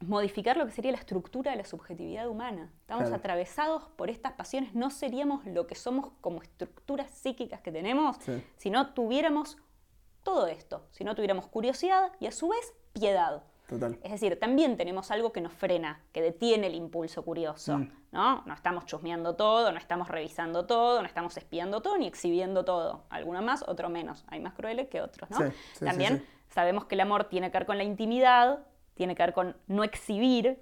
[0.00, 2.70] modificar lo que sería la estructura de la subjetividad humana.
[2.80, 3.16] Estamos Claro.
[3.16, 8.44] atravesados por estas pasiones, no seríamos lo que somos como estructuras psíquicas que tenemos Sí.
[8.56, 9.56] si no tuviéramos
[10.24, 13.44] todo esto, si no tuviéramos curiosidad y a su vez piedad.
[13.68, 13.98] Total.
[14.02, 17.90] Es decir, también tenemos algo que nos frena, que detiene el impulso curioso, Mm.
[18.12, 18.42] ¿no?
[18.44, 23.04] No estamos chusmeando todo, no estamos revisando todo, no estamos espiando todo ni exhibiendo todo.
[23.08, 24.24] Alguno más, otro menos.
[24.28, 25.38] Hay más crueles que otros, ¿no?
[25.38, 26.24] Sí, sí, sí, también sí.
[26.50, 28.60] sabemos que el amor tiene que ver con la intimidad,
[28.94, 30.60] tiene que ver con no exhibir,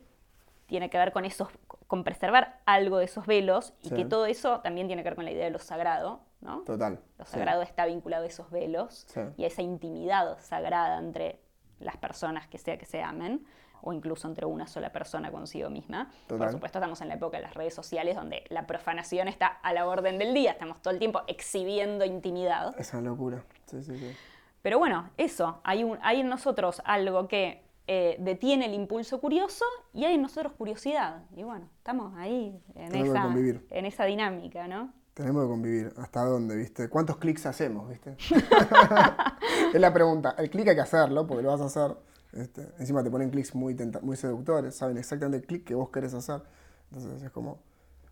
[0.67, 1.49] tiene que ver con esos,
[1.89, 5.25] con preservar algo de esos velos y que todo eso también tiene que ver con
[5.25, 6.61] la idea de lo sagrado, ¿no?
[6.63, 7.01] Total.
[7.19, 11.41] Lo sagrado está vinculado a esos velos y a esa intimidad sagrada entre
[11.83, 13.45] las personas que sea que se amen,
[13.83, 16.09] o incluso entre una sola persona consigo misma.
[16.29, 16.53] Por Total.
[16.53, 19.87] supuesto, estamos en la época de las redes sociales donde la profanación está a la
[19.87, 22.79] orden del día, estamos todo el tiempo exhibiendo intimidad.
[22.79, 23.45] Es una locura.
[23.67, 24.17] Sí, sí, sí.
[24.63, 29.65] Pero bueno, eso, hay, un, hay en nosotros algo que eh, detiene el impulso curioso
[29.93, 31.25] y hay en nosotros curiosidad.
[31.37, 33.35] Y bueno, estamos ahí en, esa,
[33.71, 34.93] en esa dinámica, ¿no?
[35.15, 35.93] Tenemos que convivir.
[35.99, 36.89] ¿Hasta dónde, viste?
[36.89, 38.17] ¿Cuántos clics hacemos, viste?
[39.75, 40.35] es la pregunta.
[40.39, 41.97] El clic hay que hacerlo, porque lo vas a hacer.
[42.33, 46.15] este, encima te ponen clics muy, muy seductores, saben exactamente el clic que vos querés
[46.15, 46.43] hacer.
[46.91, 47.61] Entonces es como.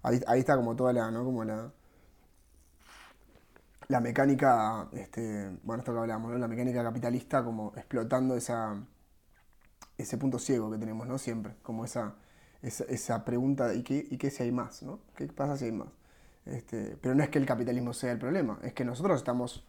[0.03, 1.24] Ahí, ahí está como toda la, ¿no?
[1.24, 1.72] Como la.
[3.88, 6.38] La mecánica, este, bueno, esto que hablamos, ¿no?
[6.38, 8.80] La mecánica capitalista como explotando esa,
[9.98, 11.18] ese punto ciego que tenemos, ¿no?
[11.18, 12.14] Siempre, como esa,
[12.62, 15.01] esa, esa pregunta, ¿y qué, ¿y qué si hay más, ¿no?
[15.16, 15.88] ¿Qué pasa si hay más?
[16.47, 19.66] Este, pero no es que el capitalismo sea el problema, es que nosotros estamos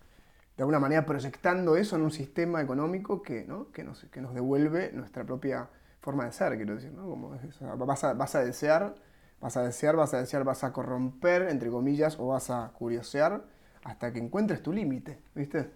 [0.56, 3.72] de alguna manera proyectando eso en un sistema económico que, ¿no?
[3.72, 5.70] que, nos, que nos devuelve nuestra propia
[6.02, 7.38] forma de ser, quiero decir, ¿no?
[7.78, 8.96] Vas, a, vas a desear,
[9.40, 13.44] vas a desear, vas a desear, vas a corromper, entre comillas, o vas a curiosear
[13.84, 15.70] hasta que encuentres tu límite, ¿viste?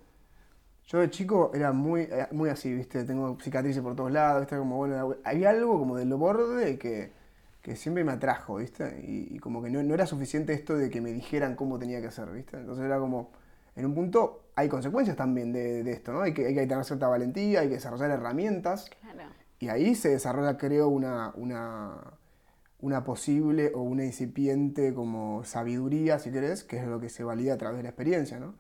[0.88, 3.04] Yo de chico era muy, eh, muy así, ¿viste?
[3.04, 4.58] Tengo cicatrices por todos lados, ¿viste?
[4.58, 7.12] Como, bueno, había algo como del borde que,
[7.66, 9.04] que siempre me atrajo, ¿viste?
[9.08, 12.00] Y, y como que no, no era suficiente esto de que me dijeran cómo tenía
[12.00, 12.58] que hacer, ¿viste?
[12.58, 13.32] Entonces era como,
[13.76, 16.22] en un punto hay consecuencias también de, de esto, ¿no?
[16.22, 18.92] Hay que, hay que tener cierta valentía, hay que desarrollar herramientas.
[19.02, 19.32] Claro.
[19.58, 22.14] Y ahí se desarrolla, creo, una, una,
[22.82, 27.56] una posible o una incipiente como sabiduría, si querés, que es lo que se valida
[27.56, 28.54] a través de la experiencia, ¿no?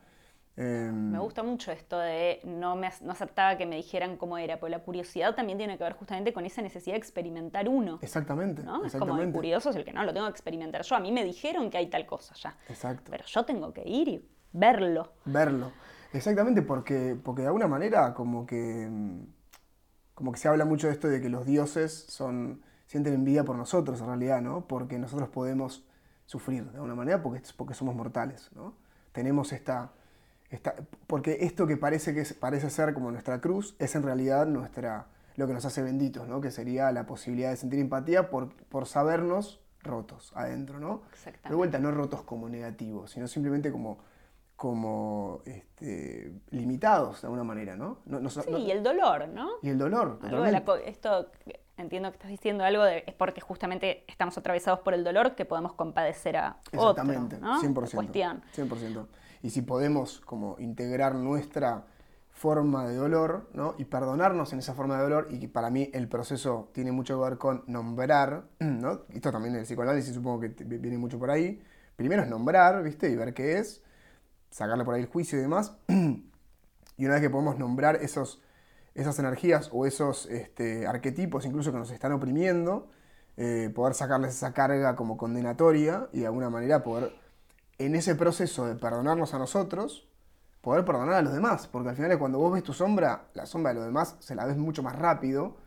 [0.58, 4.58] Em, Me gusta mucho esto de no, me, no aceptaba que me dijeran cómo era,
[4.60, 8.00] porque la curiosidad también tiene que ver justamente con esa necesidad de experimentar uno.
[8.02, 8.86] Exactamente, ¿no?
[8.86, 10.96] Es como el curioso es el que no, lo tengo que experimentar yo.
[10.96, 12.58] A mí me dijeron que hay tal cosa ya.
[12.70, 13.12] Exacto.
[13.12, 15.12] Pero yo tengo que ir y verlo.
[15.26, 15.72] Verlo.
[16.14, 19.26] Exactamente, porque, porque de alguna manera como que, mm,
[20.14, 23.58] como que se habla mucho de esto de que los dioses son, sienten envidia por
[23.58, 24.66] nosotros en realidad, ¿no?
[24.68, 25.84] Porque nosotros podemos
[26.26, 28.74] sufrir de alguna manera porque, porque somos mortales, ¿no?
[29.12, 29.92] Tenemos esta,
[31.08, 35.48] Porque esto que parece, que parece ser como nuestra cruz es en realidad nuestra, lo
[35.48, 36.42] que nos hace benditos, ¿no?
[36.42, 41.04] Que sería la posibilidad de sentir empatía por, por sabernos rotos adentro, ¿no?
[41.50, 44.00] De vuelta, no rotos como negativos, sino simplemente como,
[44.56, 48.00] como este, limitados de alguna manera, ¿no?
[48.06, 49.50] No- no- Sí, no- y el dolor, ¿no?
[49.62, 51.30] y el dolor, Algo de la esto,
[51.78, 55.44] entiendo que estás diciendo algo, de, es porque justamente estamos atravesados por el dolor que
[55.46, 57.62] podemos compadecer a otro, Exactamente, ¿no?
[57.62, 57.96] 100%.
[57.96, 58.42] Cuestión.
[58.56, 59.08] 100%.
[59.46, 61.86] Y si podemos como integrar nuestra
[62.32, 63.76] forma de dolor, ¿no?
[63.78, 67.16] Y perdonarnos en esa forma de dolor, y que para mí el proceso tiene mucho
[67.20, 69.02] que ver con nombrar, ¿no?
[69.14, 71.62] Esto también el psicoanálisis supongo que viene mucho por ahí.
[71.96, 73.08] Primero es nombrar, ¿viste?
[73.12, 73.84] Y ver qué es,
[74.50, 75.78] sacarle por ahí el juicio y demás.
[76.98, 78.42] Y una vez que podemos nombrar esos,
[78.94, 82.88] esas energías o esos este, arquetipos incluso que nos están oprimiendo,
[83.36, 87.14] eh, poder sacarles esa carga como condenatoria y de alguna manera poder,
[87.78, 90.08] en ese proceso de perdonarnos a nosotros,
[90.62, 91.68] poder perdonar a los demás.
[91.68, 94.46] Porque al final cuando vos ves tu sombra, la sombra de los demás se la
[94.46, 95.58] ves mucho más rápido.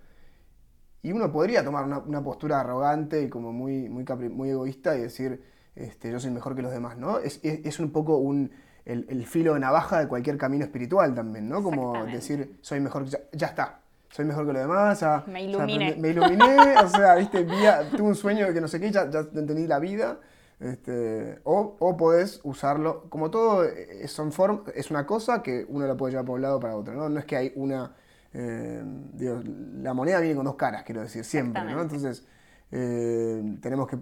[1.02, 5.42] Y uno podría tomar una, postura arrogante y como muy, muy, muy egoísta y decir,
[5.76, 7.18] este, yo soy mejor que los demás, ¿no?
[7.18, 8.50] Es, es, un poco un,
[8.84, 11.62] el, filo de navaja de cualquier camino espiritual también, ¿no?
[11.62, 13.80] Como decir, soy mejor, ya, ya está,
[14.10, 15.94] soy mejor que los demás, me iluminé.
[15.96, 19.20] me, iluminé, o sea, viste, tuve un sueño de que no sé qué, ya, ya
[19.20, 20.18] entendí la vida.
[20.60, 25.86] Este, o, o, podés usarlo, como todo es, son form, es una cosa que uno
[25.86, 27.08] la puede llevar por un lado para otro, ¿no?
[27.08, 27.94] No es que hay una,
[28.32, 28.82] eh,
[29.80, 31.80] la moneda viene con dos caras, quiero decir, siempre, ¿no?
[31.80, 32.26] Entonces,
[32.72, 33.98] eh, tenemos que,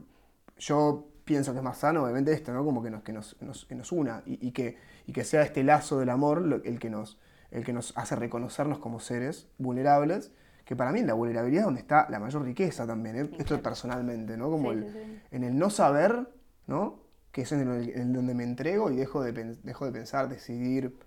[0.59, 2.65] yo pienso que es más sano, obviamente, esto, ¿no?
[2.65, 5.63] Como que nos, que nos, nos, nos una y, y, que, y que sea este
[5.63, 7.19] lazo del amor el que nos,
[7.51, 10.33] el que nos hace reconocernos como seres vulnerables,
[10.65, 13.31] que para mí en la vulnerabilidad es donde está la mayor riqueza también, ¿eh?
[13.39, 14.51] esto personalmente, ¿no?
[14.51, 16.29] Como en el no saber,
[16.67, 17.01] ¿no?
[17.33, 20.99] Que es en, el, donde me entrego y dejo de, dejo de pensar, decidir,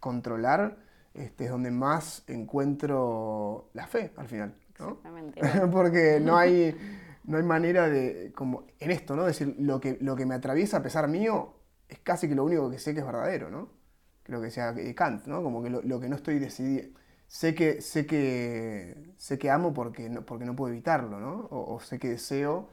[0.00, 0.78] controlar,
[1.14, 4.98] este, es donde más encuentro la fe al final, ¿no?
[5.70, 6.76] Porque no hay,
[7.24, 9.24] no hay manera de, como en esto, ¿no?
[9.24, 11.54] decir, lo que, lo que me atraviesa a pesar mío
[11.88, 13.84] es casi que lo único que sé que es verdadero, ¿no?
[14.24, 15.42] creo que sea Kant, ¿no?
[15.42, 20.08] Como que lo, que no estoy decidiendo, sé que, sé que, sé que amo porque
[20.08, 21.46] no, porque no puedo evitarlo, ¿no?
[21.50, 22.70] O, sé que deseo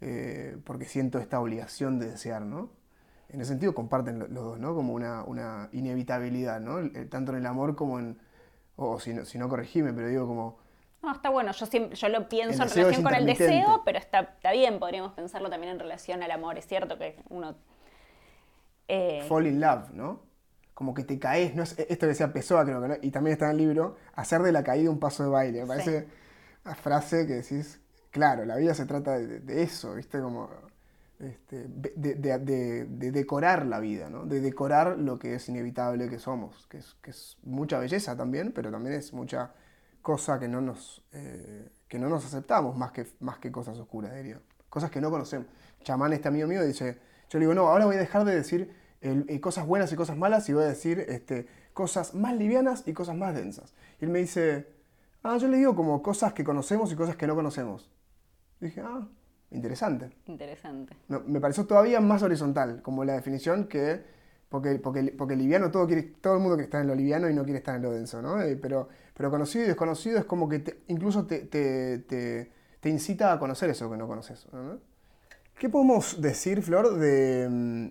[0.00, 2.70] eh, porque siento esta obligación de desear, ¿no?
[3.28, 4.74] En ese sentido comparten los dos, ¿no?
[4.74, 6.78] Como una, una inevitabilidad, ¿no?
[7.08, 8.18] Tanto en el amor como en,
[8.76, 10.58] o si no, si no corregime, pero digo como...
[11.02, 14.20] No, está bueno, yo, siempre, yo lo pienso en relación con el deseo, pero está,
[14.20, 17.56] está bien, podríamos pensarlo también en relación al amor, es cierto que uno...
[18.88, 19.24] Eh...
[19.28, 20.26] Fall in love, ¿no?
[20.76, 23.52] como que te caes, no esto que decía Pessoa creo que, y también está en
[23.52, 25.60] el libro, hacer de la caída un paso de baile.
[25.62, 26.06] Me parece
[26.66, 27.80] una frase que decís,
[28.16, 30.20] claro, la vida se trata de, eso, ¿viste?
[30.22, 30.48] Como
[31.18, 34.24] este, de, decorar la vida, ¿no?
[34.24, 38.94] De decorar lo que es inevitable que somos, que es, mucha belleza también, pero también
[38.94, 39.52] es mucha
[40.00, 44.12] cosa que no nos, eh, que no nos aceptamos más que, más que cosas oscuras.
[44.70, 45.46] Cosas que no conocemos.
[45.82, 46.98] Chamán, este amigo mío, dice,
[47.28, 50.16] yo le digo, no, ahora voy a dejar de decir eh, cosas buenas y cosas
[50.16, 53.74] malas y voy a decir este, cosas más livianas y cosas más densas.
[54.00, 54.68] Y él me dice,
[55.22, 57.90] ah, yo le digo como cosas que conocemos y cosas que no conocemos.
[58.60, 59.06] Dije, ah,
[59.50, 60.10] interesante.
[60.26, 60.96] Interesante.
[61.26, 64.02] me pareció todavía más horizontal, como la definición que,
[64.48, 67.34] porque, porque, porque liviano, todo, quiere, todo el mundo quiere estar en lo liviano y
[67.34, 68.40] no quiere estar en lo denso, ¿no?
[68.40, 72.50] Eh, pero, pero conocido y desconocido es como que incluso te, te, te,
[72.80, 74.46] te, incita a conocer eso que no conoces.
[75.58, 77.88] ¿Qué podemos decir, Flor, de mm,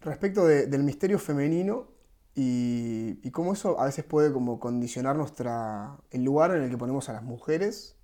[0.00, 1.99] respecto del misterio femenino
[2.42, 7.08] y, cómo eso a veces puede como condicionar nuestra, el lugar en el que ponemos
[7.10, 7.96] a las mujeres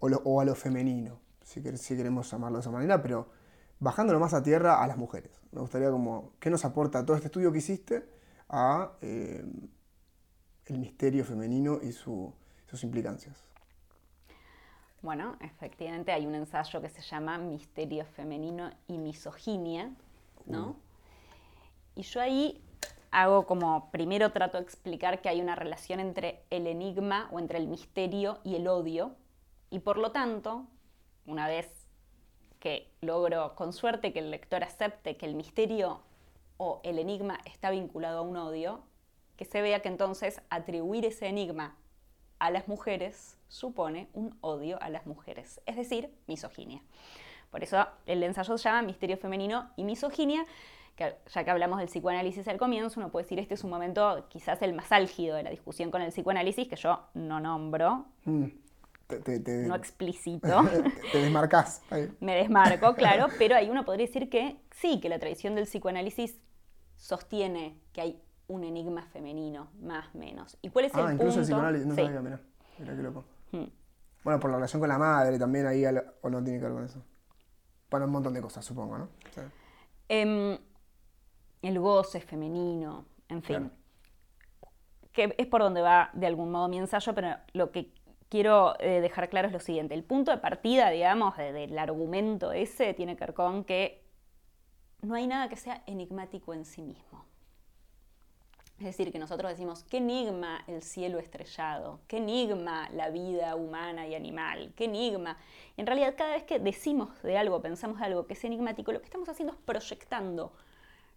[0.00, 3.30] o, a lo femenino, si, si, queremos llamarlo de esa manera, pero
[3.78, 5.40] bajándolo más a tierra a las mujeres.
[5.52, 8.04] Me gustaría como, ¿qué nos aporta todo este estudio que hiciste
[8.48, 9.44] a eh,
[10.66, 12.32] el misterio femenino y sus
[12.82, 13.44] implicancias?
[15.02, 19.92] Bueno, efectivamente hay un ensayo que se llama Misterio Femenino y Misoginia,
[20.46, 20.70] ¿no?
[20.70, 20.76] Uh.
[21.94, 22.60] Y yo ahí
[23.12, 27.58] hago como, primero trato de explicar que hay una relación entre el enigma o entre
[27.58, 29.14] el misterio y el odio.
[29.70, 30.66] Y por lo tanto,
[31.26, 31.70] una vez
[32.58, 36.00] que logro con suerte que el lector acepte que el misterio
[36.56, 38.80] o el enigma está vinculado a un odio,
[39.36, 41.76] que se vea que entonces atribuir ese enigma
[42.38, 46.82] a las mujeres supone un odio a las mujeres, es decir, misoginia.
[47.50, 50.46] Por eso el ensayo se llama Misterio Femenino y Misoginia,
[51.26, 54.62] ya que hablamos del psicoanálisis al comienzo, uno puede decir este es un momento quizás
[54.62, 58.46] el más álgido de la discusión con el psicoanálisis, que yo no nombro, mm.
[59.66, 60.48] no explicito.
[61.12, 61.82] te desmarcas.
[62.20, 66.38] Me desmarco, claro, pero ahí uno podría decir que sí, que la tradición del psicoanálisis
[66.96, 70.58] sostiene que hay un enigma femenino, más o menos.
[70.62, 72.40] ¿Y cuál es ah, el incluso el psicoanálisis, no sabía, mira,
[72.78, 73.24] mira qué loco.
[73.50, 73.64] Hmm.
[74.24, 76.84] Bueno, por la relación con la madre también ahí, o no tiene que ver con
[76.84, 77.02] eso.
[77.90, 79.08] Bueno, un montón de cosas, supongo, ¿no?
[80.08, 80.58] Em,
[81.62, 83.72] el goce femenino, en fin.
[85.12, 87.92] Que es por donde va de algún modo mi ensayo, pero lo que
[88.28, 89.94] quiero eh, dejar claro es lo siguiente.
[89.94, 94.02] El punto de partida, digamos, del argumento ese tiene que ver con que
[95.02, 97.24] no hay nada que sea enigmático en sí mismo.
[98.78, 104.08] Es decir, que nosotros decimos, qué enigma el cielo estrellado, qué enigma la vida humana
[104.08, 105.36] y animal, qué enigma.
[105.76, 108.98] en realidad, cada vez que decimos de algo, pensamos de algo que es enigmático, lo
[108.98, 110.52] que estamos haciendo es proyectando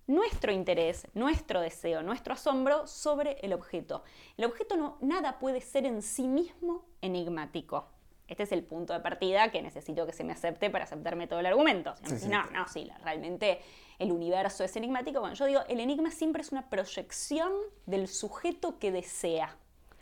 [0.07, 4.03] nuestro interés, nuestro deseo, nuestro asombro sobre el objeto.
[4.37, 7.89] El objeto no, nada puede ser en sí mismo enigmático.
[8.27, 11.39] Este es el punto de partida que necesito que se me acepte para aceptarme todo
[11.39, 11.93] el argumento.
[12.27, 13.59] no, no, sí, realmente
[13.99, 15.19] el universo es enigmático.
[15.19, 17.51] Bueno, yo digo, el enigma siempre es una proyección
[17.85, 19.57] del sujeto que desea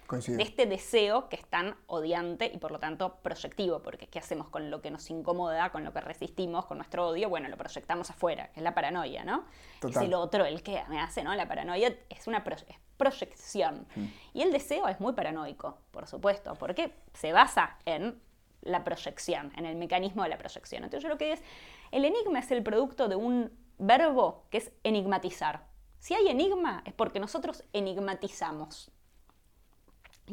[0.10, 4.50] de este deseo que es tan odiante y por lo tanto proyectivo, porque ¿qué hacemos
[4.50, 7.30] con lo que nos incomoda, con lo que resistimos, con nuestro odio?
[7.30, 9.46] Bueno, lo proyectamos afuera, que es la paranoia, ¿no?
[9.82, 11.34] Es el otro el que me hace, ¿no?
[11.36, 12.44] La paranoia es una
[12.98, 13.88] proyección.
[13.96, 14.06] Mm.
[14.34, 18.20] Y el deseo es muy paranoico, por supuesto, porque se basa en
[18.62, 20.84] la proyección, en el mecanismo de la proyección.
[20.84, 21.44] Entonces yo lo que digo es,
[21.92, 25.66] el enigma es el producto de un verbo que es enigmatizar.
[26.00, 28.92] Si hay enigma es porque nosotros enigmatizamos.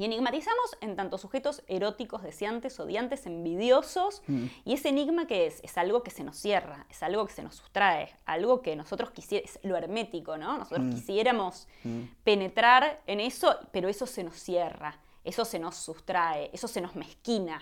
[0.01, 4.22] Y enigmatizamos en tanto sujetos eróticos, deseantes, odiantes, envidiosos.
[4.28, 4.46] Mm.
[4.64, 7.42] Y ese enigma que es, es algo que se nos cierra, es algo que se
[7.42, 10.57] nos sustrae, algo que nosotros quisiéramos, lo hermético, ¿no?
[10.57, 10.94] Nosotros mm.
[10.94, 12.01] quisiéramos mm.
[12.24, 16.96] penetrar en eso, pero eso se nos cierra, eso se nos sustrae, eso se nos
[16.96, 17.61] mezquina,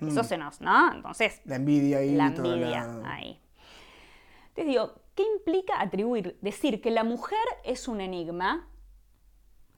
[0.00, 0.92] eso se nos, ¿no?
[0.92, 1.40] Entonces...
[1.46, 2.14] La envidia ahí.
[2.14, 3.40] La envidia ahí.
[4.54, 8.68] Te digo, ¿qué implica atribuir, decir que la mujer es un enigma?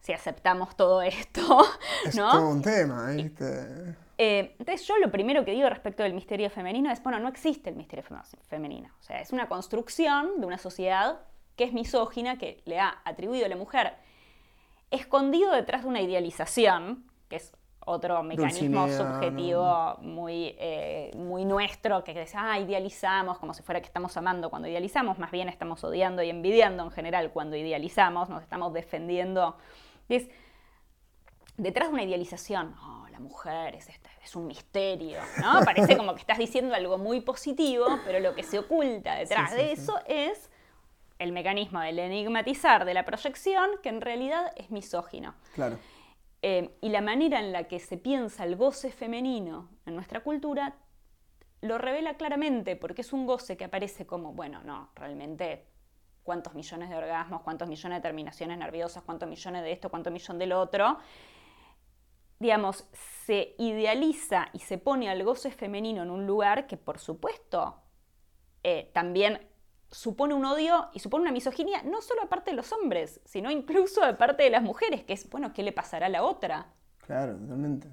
[0.00, 1.64] Si aceptamos todo esto,
[2.04, 3.96] es todo un tema, ¿viste?
[4.20, 7.70] Eh, entonces yo lo primero que digo respecto del misterio femenino es, bueno, no existe
[7.70, 8.04] el misterio
[8.48, 8.90] femenino.
[9.00, 11.20] O sea, es una construcción de una sociedad
[11.54, 13.94] que es misógina, que le ha atribuido a la mujer
[14.90, 17.52] escondido detrás de una idealización, que es
[17.88, 23.86] otro mecanismo subjetivo muy, eh, muy nuestro, que es, ah, idealizamos, como si fuera que
[23.86, 28.42] estamos amando cuando idealizamos, más bien estamos odiando y envidiando en general cuando idealizamos, nos
[28.42, 29.56] estamos defendiendo
[30.08, 30.28] es
[31.56, 33.88] detrás de una idealización, oh, la mujer es,
[34.22, 35.60] es un misterio, ¿no?
[35.64, 39.72] Parece como que estás diciendo algo muy positivo, pero lo que se oculta detrás de
[39.72, 40.50] eso es
[41.18, 45.34] el mecanismo del enigmatizar de la proyección, que en realidad es misógino.
[45.54, 45.78] Claro.
[46.42, 50.76] Eh, y la manera en la que se piensa el goce femenino en nuestra cultura
[51.60, 55.66] lo revela claramente, porque es un goce que aparece como, bueno, no, realmente
[56.28, 60.38] cuántos millones de orgasmos, cuántos millones de terminaciones nerviosas, cuántos millones de esto, cuántos millones
[60.38, 60.98] del otro,
[62.38, 62.84] digamos,
[63.24, 67.76] se idealiza y se pone al goce femenino en un lugar que, por supuesto,
[68.62, 69.40] eh, también
[69.90, 73.50] supone un odio y supone una misoginia, no solo de parte de los hombres, sino
[73.50, 76.74] incluso de parte de las mujeres, que es, bueno, ¿qué le pasará a la otra?
[77.06, 77.88] Claro, totalmente.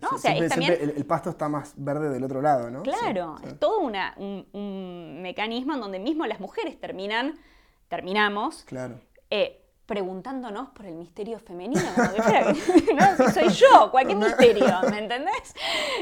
[0.84, 2.84] el, pasto está más verde del otro lado, ¿no?
[2.84, 7.40] Claro, es todo un, mecanismo en donde mismo las mujeres terminan
[7.88, 8.64] terminamos.
[8.64, 9.00] Claro.
[9.30, 11.82] Eh, preguntándonos por el misterio femenino.
[11.96, 15.54] no, si soy yo, cualquier misterio, ¿me entendés?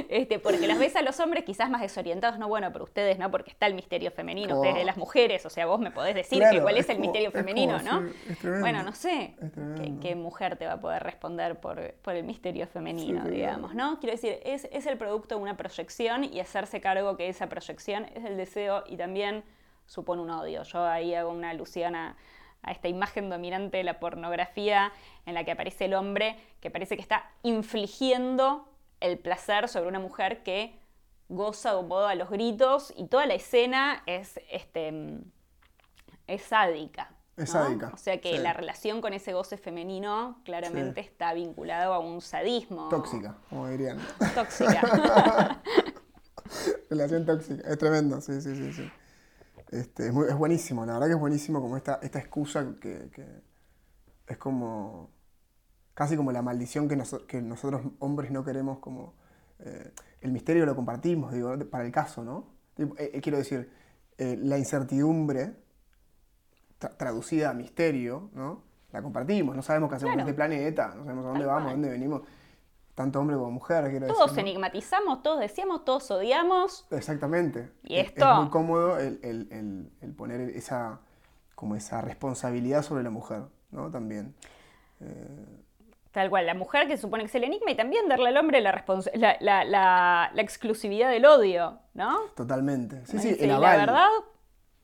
[0.09, 3.29] Este, porque las ves a los hombres quizás más desorientados, no, bueno, pero ustedes no,
[3.29, 6.77] porque está el misterio femenino, ustedes las mujeres, o sea, vos me podés decir cuál
[6.77, 8.03] es, el misterio femenino, ¿no?
[8.59, 9.35] bueno, no sé
[10.01, 13.99] qué, mujer te va a poder responder por, el misterio femenino, digamos, ¿no?
[13.99, 18.05] Quiero decir, es, es el producto de una proyección y hacerse cargo que esa proyección
[18.15, 19.43] es el deseo y también
[19.85, 20.63] supone un odio.
[20.63, 22.15] Yo ahí hago una alusión a,
[22.67, 24.93] esta imagen dominante de la pornografía
[25.25, 28.69] en la que aparece el hombre que parece que está infligiendo
[29.01, 30.79] el placer sobre una mujer que
[31.27, 34.93] goza de modo a los gritos y toda la escena es, este,
[36.27, 37.11] es sádica.
[37.35, 37.91] Es sádica.
[37.93, 42.87] O sea que la relación con ese goce femenino claramente está vinculado a un sadismo.
[42.89, 43.99] Tóxica, como dirían.
[44.35, 45.61] Tóxica.
[46.89, 47.69] relación tóxica.
[47.69, 48.71] Es tremendo, sí, sí, sí.
[48.71, 48.91] sí.
[49.73, 53.09] Este, es, buenísimo, la verdad que es buenísimo como esta, esta excusa que,
[54.27, 55.09] es como
[55.95, 59.15] casi como la maldición que, que nosotros hombres no queremos como...
[59.59, 62.47] Eh, el misterio lo compartimos, digo, para el caso, ¿no?
[62.77, 63.71] Eh, eh, quiero decir,
[64.17, 65.55] la incertidumbre
[66.97, 68.61] traducida a misterio, ¿no?
[68.91, 71.71] La compartimos, no sabemos qué hacemos en este planeta, no sabemos a dónde vamos, a
[71.71, 72.21] dónde venimos
[72.95, 76.85] tanto hombre como mujer, quiero todos Todos enigmatizamos, todos decíamos, todos odiamos.
[76.91, 77.69] Exactamente.
[77.83, 78.29] Y esto...
[78.29, 80.99] Es muy cómodo el, poner esa,
[81.55, 83.89] como esa responsabilidad sobre la mujer, ¿no?
[83.89, 84.35] También.
[85.01, 85.63] Eh,
[86.11, 88.61] Tal cual, la mujer que supone que es el enigma y también darle al hombre
[88.61, 88.85] la,
[89.39, 92.19] la, la, exclusividad del odio, ¿no?
[92.35, 93.03] Totalmente.
[93.07, 94.09] Sí, sí, la verdad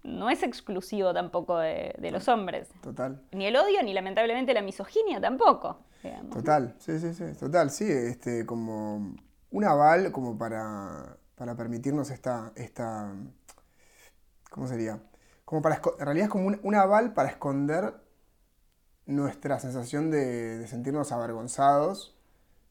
[0.02, 2.70] no es exclusivo tampoco de, de los hombres.
[2.82, 3.22] Total.
[3.32, 5.78] Ni el odio, ni lamentablemente la misoginia tampoco.
[6.32, 9.16] Total, sí, sí, sí, total, sí, este, como
[9.52, 13.14] un aval como para, para permitirnos esta, esta,
[14.50, 15.02] ¿cómo sería?
[15.46, 17.96] Como para, en realidad es como un, aval para esconder
[19.06, 22.16] nuestra sensación de, sentirnos avergonzados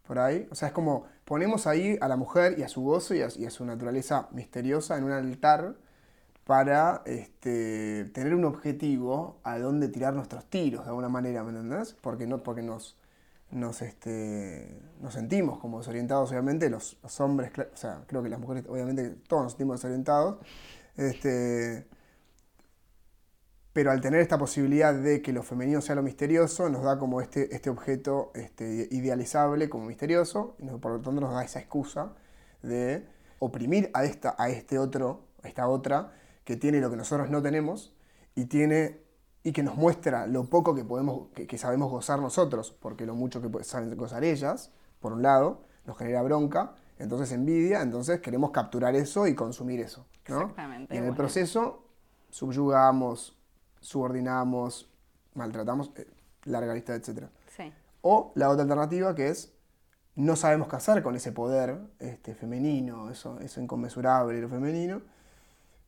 [0.07, 0.49] por ahí.
[0.51, 3.51] O sea, es como ponemos ahí a la mujer y a su gozo y a,
[3.51, 5.75] su naturaleza misteriosa en un altar
[6.45, 11.95] para este, tener un objetivo a dónde tirar nuestros tiros, de alguna manera, ¿me entendés?
[12.01, 12.97] Porque, no, porque nos,
[13.51, 18.65] nos, este, nos sentimos como desorientados, obviamente, los, hombres, o sea, creo que las mujeres,
[18.69, 20.39] obviamente, todos nos sentimos desorientados.
[20.97, 21.87] Este,
[23.73, 27.21] pero al tener esta posibilidad de que lo femenino sea lo misterioso, nos da como
[27.21, 32.13] este, este objeto este, idealizable como misterioso, y por lo tanto nos da esa excusa
[32.63, 33.07] de
[33.39, 36.13] oprimir a, esta, a este otro, a esta otra,
[36.45, 37.95] que tiene lo que nosotros no tenemos
[38.35, 39.08] y tiene
[39.49, 43.41] y que nos muestra lo poco que podemos que, sabemos gozar nosotros, porque lo mucho
[43.41, 44.71] que saben gozar ellas,
[45.01, 50.05] por un lado, nos genera bronca, entonces envidia, entonces queremos capturar eso y consumir eso.
[50.23, 50.95] Exactamente.
[50.95, 51.83] Y en el proceso
[52.29, 53.39] subyugamos,
[53.81, 54.93] subordinamos,
[55.33, 56.07] maltratamos, eh,
[56.45, 57.29] larga lista, etc.
[57.57, 57.73] Sí.
[58.03, 59.55] O la otra alternativa que es
[60.15, 65.01] no sabemos qué hacer con ese poder este, femenino, eso, eso inconmensurable, lo femenino,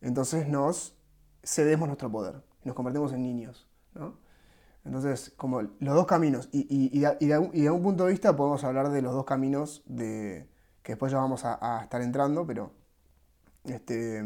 [0.01, 0.95] entonces nos
[1.43, 3.67] cedemos nuestro poder y nos convertimos en niños.
[4.83, 9.01] Entonces, como los dos caminos, y, y, de, un punto de vista podemos hablar de
[9.01, 10.47] los dos caminos de,
[10.81, 12.71] que después ya vamos a, estar entrando, pero
[13.65, 14.23] este,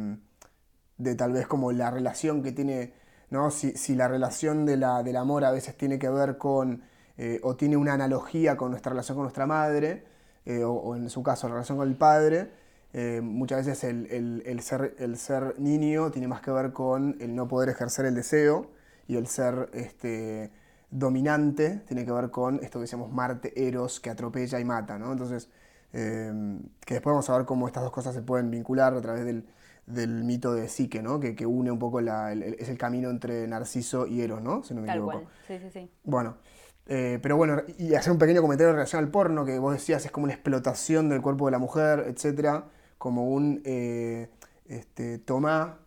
[0.97, 2.93] de tal vez como la relación que tiene
[3.29, 3.51] ¿no?
[3.51, 6.83] Si, la relación de la, del amor a veces tiene que ver con,
[7.17, 10.05] eh, o tiene una analogía con nuestra relación con nuestra madre,
[10.45, 12.51] eh, o, en su caso la relación con el padre,
[12.97, 17.45] eh, muchas veces el, ser, el ser niño tiene más que ver con el no
[17.49, 18.71] poder ejercer el deseo,
[19.05, 20.49] y el ser este,
[20.91, 25.11] dominante tiene que ver con esto que decíamos Marte, Eros, que atropella y mata, ¿no?
[25.11, 25.49] Entonces,
[25.91, 29.45] que después vamos a ver cómo estas dos cosas se pueden vincular a través del,
[29.85, 31.19] del mito de Psique, ¿no?
[31.19, 34.63] Que, que une un poco la, el, es el camino entre Narciso y Eros, ¿no?
[34.63, 35.19] Si no me Tal equivoco.
[35.19, 35.33] Cual.
[35.47, 35.91] Sí, sí, sí.
[36.03, 36.37] Bueno,
[36.87, 40.05] eh, pero bueno, y hacer un pequeño comentario en relación al porno, que vos decías
[40.05, 42.65] es como una explotación del cuerpo de la mujer, etcétera,
[43.06, 44.32] como un eh,
[44.66, 45.78] este, tomá,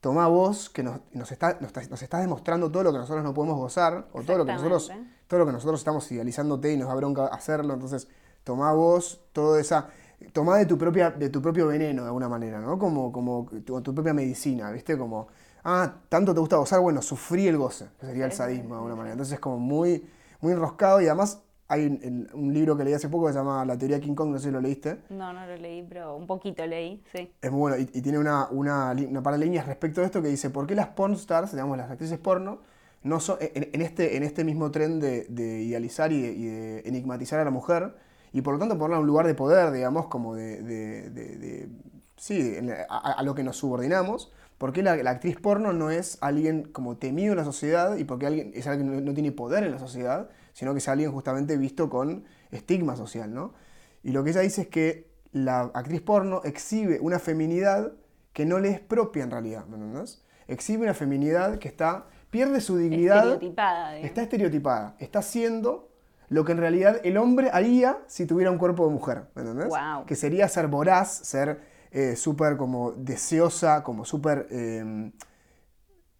[0.00, 3.58] tomá vos que nos, nos, está, nos, estás demostrando todo lo que nosotros no podemos
[3.58, 4.90] gozar, o todo lo que nosotros,
[5.26, 8.08] todo lo que nosotros estamos idealizándote y nos da bronca hacerlo, entonces
[8.44, 9.90] tomá vos toda esa
[10.32, 12.78] tomá de tu, propia, de tu propio veneno de alguna manera, ¿no?
[12.78, 14.96] Como, como tu, tu, propia medicina, ¿viste?
[14.96, 15.28] Como,
[15.64, 18.96] ah, tanto te gusta gozar, bueno, sufrí el goce, que sería el sadismo de alguna
[18.96, 19.12] manera.
[19.12, 20.08] Entonces es como muy,
[20.40, 21.86] muy enroscado y además hay
[22.32, 24.46] un, libro que leí hace poco que se llama La teoría King Kong, no sé
[24.46, 24.98] si lo leíste.
[25.10, 27.30] No, no lo leí, pero un poquito leí, sí.
[27.40, 30.28] Es muy bueno y, tiene una, una, una par de líneas respecto a esto que
[30.28, 32.60] dice, ¿por qué las porn stars, digamos, las actrices porno,
[33.02, 37.44] no son, en, este, en este mismo tren de, de idealizar y de enigmatizar a
[37.44, 37.94] la mujer,
[38.32, 41.68] y por lo tanto ponerla en un lugar de poder, digamos, como de,
[42.16, 42.56] sí,
[42.88, 47.32] a, lo que nos subordinamos, porque la, la, actriz porno no es alguien como temido
[47.32, 50.28] en la sociedad y porque alguien, es alguien que no, tiene poder en la sociedad,
[50.52, 53.54] sino que es alguien justamente visto con estigma social, ¿no?
[54.02, 57.92] Y lo que ella dice es que la actriz porno exhibe una feminidad
[58.32, 60.24] que no le es propia en realidad, ¿me entiendes?
[60.46, 63.18] Exhibe una feminidad que está, pierde su dignidad.
[63.18, 63.98] Estereotipada.
[63.98, 64.96] Está estereotipada.
[64.98, 65.88] Está siendo
[66.28, 69.72] lo que en realidad el hombre haría si tuviera un cuerpo de mujer, ¿me entendés?
[70.06, 74.46] Que sería ser voraz, ser eh, súper como deseosa, como súper...
[74.50, 75.12] Em,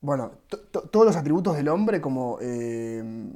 [0.00, 0.30] bueno,
[0.70, 2.38] todos los atributos del hombre como...
[2.40, 3.32] Em,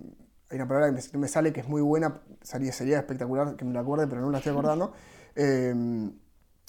[0.53, 3.80] hay una palabra que me, sale que es muy buena, sería, espectacular que me la
[3.80, 4.92] acuerde, pero no la estoy acordando.
[5.34, 6.12] Em,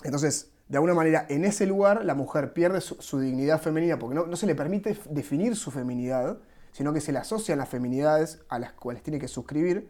[0.04, 4.26] entonces, de alguna manera, en ese lugar la mujer pierde su, dignidad femenina porque no,
[4.26, 6.40] no, se le permite definir su feminidad
[6.74, 9.90] sino que se le asocian las feminidades a las cuales tiene que suscribir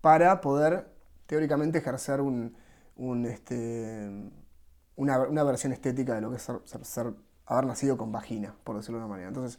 [0.00, 0.88] para poder
[1.26, 2.56] teóricamente ejercer un,
[3.26, 4.08] este,
[4.96, 6.48] una, versión estética de lo que es
[6.82, 7.12] ser,
[7.44, 9.28] haber nacido con vagina, por decirlo de una manera.
[9.28, 9.58] Entonces,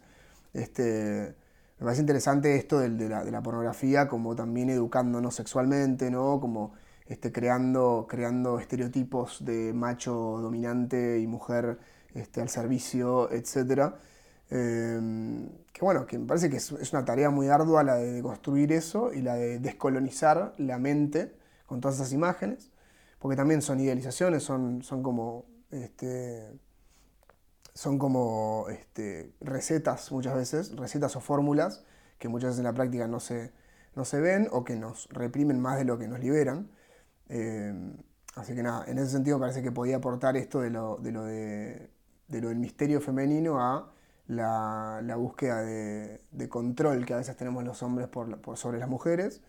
[0.53, 1.35] este,
[1.81, 6.39] me parece interesante esto de, la, pornografía como también educándonos sexualmente, ¿no?
[6.39, 6.73] como
[7.07, 11.77] este, creando, creando estereotipos de macho dominante y mujer
[12.13, 13.97] este, al servicio, etcétera
[14.51, 18.73] Em, que bueno, que me parece que es, una tarea muy ardua la de construir
[18.73, 21.33] eso y la de descolonizar la mente
[21.65, 22.69] con todas esas imágenes,
[23.19, 26.51] porque también son idealizaciones, son, son como, este,
[27.81, 31.83] son como este, recetas muchas veces, recetas o fórmulas
[32.19, 33.51] que muchas veces en la práctica no se,
[33.95, 36.69] no se ven o que nos reprimen más de lo que nos liberan.
[37.27, 37.97] Em,
[38.35, 41.25] así que nada, en ese sentido parece que podía aportar esto de lo, de lo,
[41.25, 41.89] de,
[42.27, 43.91] de del misterio femenino a
[44.27, 49.41] la, búsqueda de, control que a veces tenemos los hombres por, sobre las mujeres,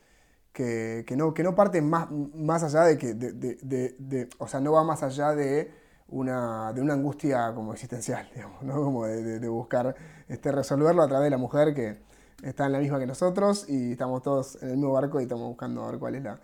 [0.55, 4.85] que, no, que no parte más, más allá de que, de, o sea, no va
[4.85, 5.82] más allá de
[6.13, 8.75] una, de una angustia como existencial, digamos, ¿no?
[8.75, 9.95] como de, buscar
[10.29, 11.99] este, resolverlo a través de la mujer que
[12.43, 15.49] está en la misma que nosotros y estamos todos en el mismo barco y estamos
[15.49, 16.39] buscando a ver cuál es la,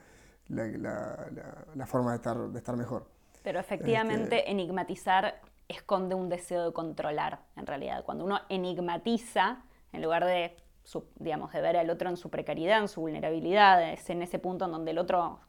[0.48, 3.06] la, forma de estar, de estar mejor.
[3.42, 8.04] Pero efectivamente, este enigmatizar esconde un deseo de controlar, en realidad.
[8.04, 9.62] Cuando uno enigmatiza,
[9.92, 10.56] en lugar de,
[11.16, 14.64] digamos, de ver al otro en su precariedad, en su vulnerabilidad, es en ese punto
[14.64, 15.40] en donde el otro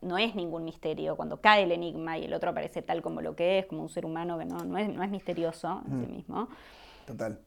[0.00, 3.36] no es ningún misterio, cuando cae el enigma y el otro aparece tal como lo
[3.36, 6.48] que es, como un ser humano que no, no, es, misterioso en sí mismo.
[7.06, 7.38] Total.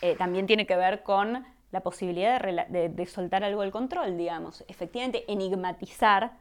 [0.00, 4.64] Eh, también tiene que ver con la posibilidad de, soltar algo del control, digamos.
[4.68, 6.32] Efectivamente, enigmatizar,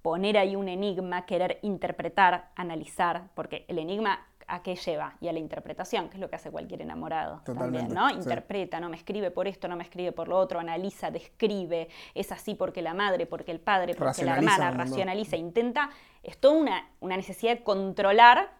[0.00, 5.32] poner ahí un enigma, querer interpretar, analizar, porque el enigma a qué lleva y a
[5.32, 8.10] la interpretación, que es lo que hace cualquier enamorado también, ¿no?
[8.10, 12.32] Interpreta, no me escribe por esto, no me escribe por lo otro, analiza, describe, es
[12.32, 15.90] así porque la madre, porque el padre, porque la hermana, racionaliza, intenta,
[16.22, 18.50] es toda una, una, necesidad de controlar,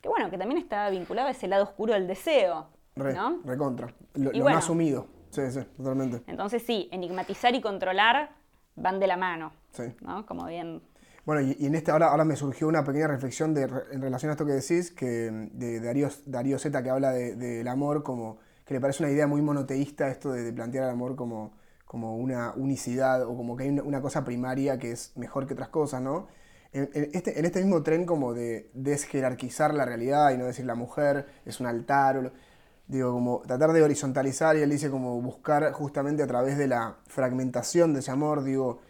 [0.00, 3.40] que bueno, que también está vinculado a ese lado oscuro del deseo, ¿no?
[3.44, 5.06] Recontra, lo, lo no asumido.
[5.30, 6.22] Sí, sí, totalmente.
[6.26, 8.30] Entonces sí, enigmatizar y controlar
[8.76, 9.52] van de la mano.
[9.72, 9.84] Sí.
[10.00, 10.24] ¿no?
[10.26, 10.82] Como bien.
[11.28, 14.32] Bueno, y, en este ahora, ahora me surgió una pequeña reflexión de, en relación a
[14.32, 18.72] esto que decís, que de Darío, Darío Zeta que habla del de, amor como que
[18.72, 21.52] le parece una idea muy monoteísta esto de, plantear el amor como,
[21.84, 25.68] como una unicidad o como que hay una, cosa primaria que es mejor que otras
[25.68, 26.28] cosas, ¿no?
[26.72, 30.76] En, este, en este mismo tren como de desjerarquizar la realidad y no decir la
[30.76, 32.32] mujer es un altar
[32.86, 36.96] digo, como tratar de horizontalizar y él dice como buscar justamente a través de la
[37.06, 38.80] fragmentación de ese amor, digo,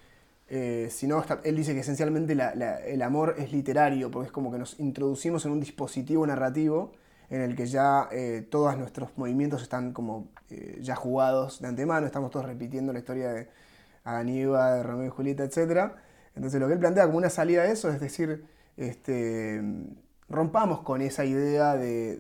[0.48, 4.58] eh, si no, él dice que esencialmente el amor es literario, porque es como que
[4.58, 6.92] nos introducimos en un dispositivo narrativo
[7.30, 12.06] en el que ya eh, todos nuestros movimientos están como eh, ya jugados de antemano,
[12.06, 13.48] estamos todos repitiendo la historia de
[14.04, 15.92] Eva, de Romeo y Julieta, etc.
[16.34, 18.46] Entonces lo que él plantea como una salida a eso es decir,
[18.78, 19.62] este,
[20.30, 22.16] rompamos con esa idea de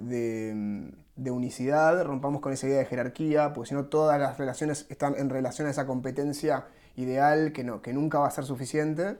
[1.18, 5.16] de unicidad, rompamos con esa idea de jerarquía, porque si no todas las relaciones están
[5.16, 6.66] en relación a esa competencia
[6.98, 9.16] ideal que, no, que nunca va a ser suficiente.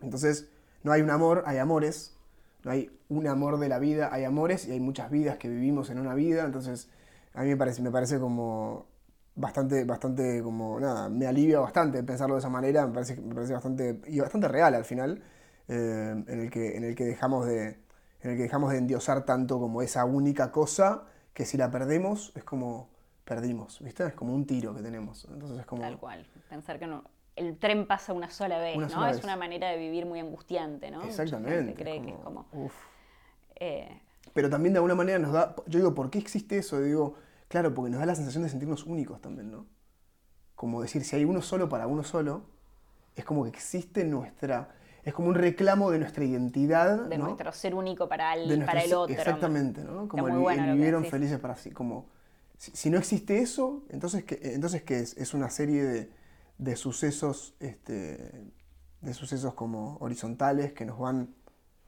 [0.00, 0.48] Entonces,
[0.82, 2.16] no hay un amor, hay amores.
[2.64, 5.88] No hay un amor de la vida, hay amores y hay muchas vidas que vivimos
[5.90, 6.44] en una vida.
[6.44, 6.88] Entonces,
[7.32, 8.86] a mí me parece, me parece como
[9.36, 12.86] bastante, bastante, como, nada, me alivia bastante pensarlo de esa manera.
[12.86, 15.22] Me parece, me parece bastante, y bastante real al final,
[15.68, 17.78] eh, en, el que, en, el que dejamos de,
[18.22, 21.04] en el que dejamos de endiosar tanto como esa única cosa
[21.34, 22.88] que si la perdemos es como
[23.26, 24.06] perdimos, ¿viste?
[24.06, 25.26] Es como un tiro que tenemos.
[25.30, 25.82] Entonces es como...
[25.82, 26.26] Tal cual.
[26.48, 27.04] Pensar que no,
[27.34, 29.06] el tren pasa una sola vez, ¿no?
[29.08, 31.02] es una manera de vivir muy angustiante, ¿no?
[31.02, 31.74] Exactamente.
[31.74, 32.46] cree que es como...
[33.56, 34.00] Eh,
[34.32, 35.56] Pero también de alguna manera nos da...
[35.66, 36.80] Yo digo, ¿por qué existe eso?
[36.80, 37.16] Digo,
[37.48, 39.66] claro, porque nos da la sensación de sentirnos únicos también, ¿no?
[40.54, 42.44] Como decir, si hay uno solo para uno solo,
[43.16, 44.70] es como que existe nuestra
[45.06, 47.06] es como un reclamo de nuestra identidad.
[47.06, 49.14] De nuestro ser único para el, para el otro.
[49.14, 50.08] Exactamente, ¿no?
[50.08, 51.70] Como el, vivieron felices para sí.
[51.70, 52.08] Como,
[52.58, 55.16] si, no existe eso, entonces ¿qué, entonces, ¿qué es?
[55.16, 56.10] Es una serie
[56.58, 58.50] de, sucesos, este,
[59.00, 61.34] de sucesos como horizontales que nos van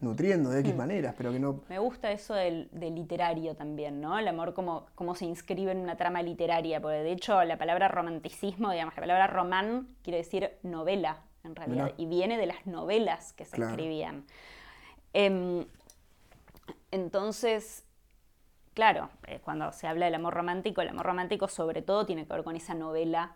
[0.00, 0.76] nutriendo de X hmm.
[0.76, 1.62] maneras, pero que no...
[1.68, 4.18] Me gusta eso del, literario también, ¿no?
[4.18, 7.88] El amor como, como se inscribe en una trama literaria, porque de hecho la palabra
[7.88, 13.32] romanticismo, digamos, la palabra román quiere decir novela, en realidad, y viene de las novelas
[13.32, 14.24] que se escribían.
[15.12, 15.64] Em,
[16.90, 17.84] entonces,
[18.78, 22.32] claro, eh, cuando se habla del amor romántico, el amor romántico sobre todo tiene que
[22.32, 23.34] ver con esa novela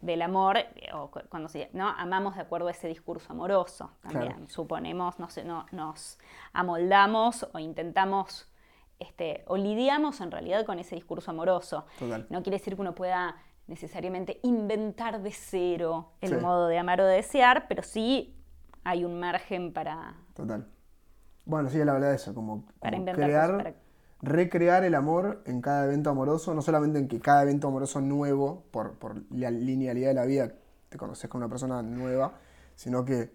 [0.00, 1.88] del amor, eh, o cuando se, ¿no?
[1.90, 4.48] amamos de acuerdo a ese discurso amoroso también.
[4.48, 6.18] Suponemos, no sé, no, nos
[6.52, 8.50] amoldamos o intentamos,
[8.98, 11.86] este, o lidiamos en realidad con ese discurso amoroso.
[12.30, 13.36] No quiere decir que uno pueda
[13.68, 18.36] necesariamente inventar de cero el modo de amar o de desear, pero sí
[18.82, 20.16] hay un margen para...
[20.34, 20.66] Total.
[21.44, 23.76] Bueno, sí, la verdad de eso, como, crear,
[24.22, 28.64] recrear el amor en cada evento amoroso, no solamente en que cada evento amoroso nuevo,
[28.70, 30.52] por, por la linealidad de la vida,
[30.88, 32.34] te conoces con una persona nueva,
[32.74, 33.32] sino que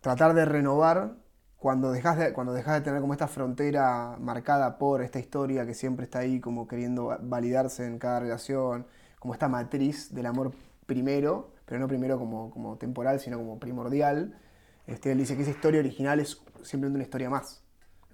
[0.00, 1.16] tratar de renovar
[1.56, 5.74] cuando dejas de, cuando dejas de tener como esta frontera marcada por esta historia que
[5.74, 8.86] siempre está ahí como queriendo validarse en cada relación,
[9.18, 10.52] como esta matriz del amor
[10.86, 14.38] primero, pero no primero como, como temporal, sino como primordial.
[14.86, 17.62] Este, él dice que esa historia original es simplemente una historia más.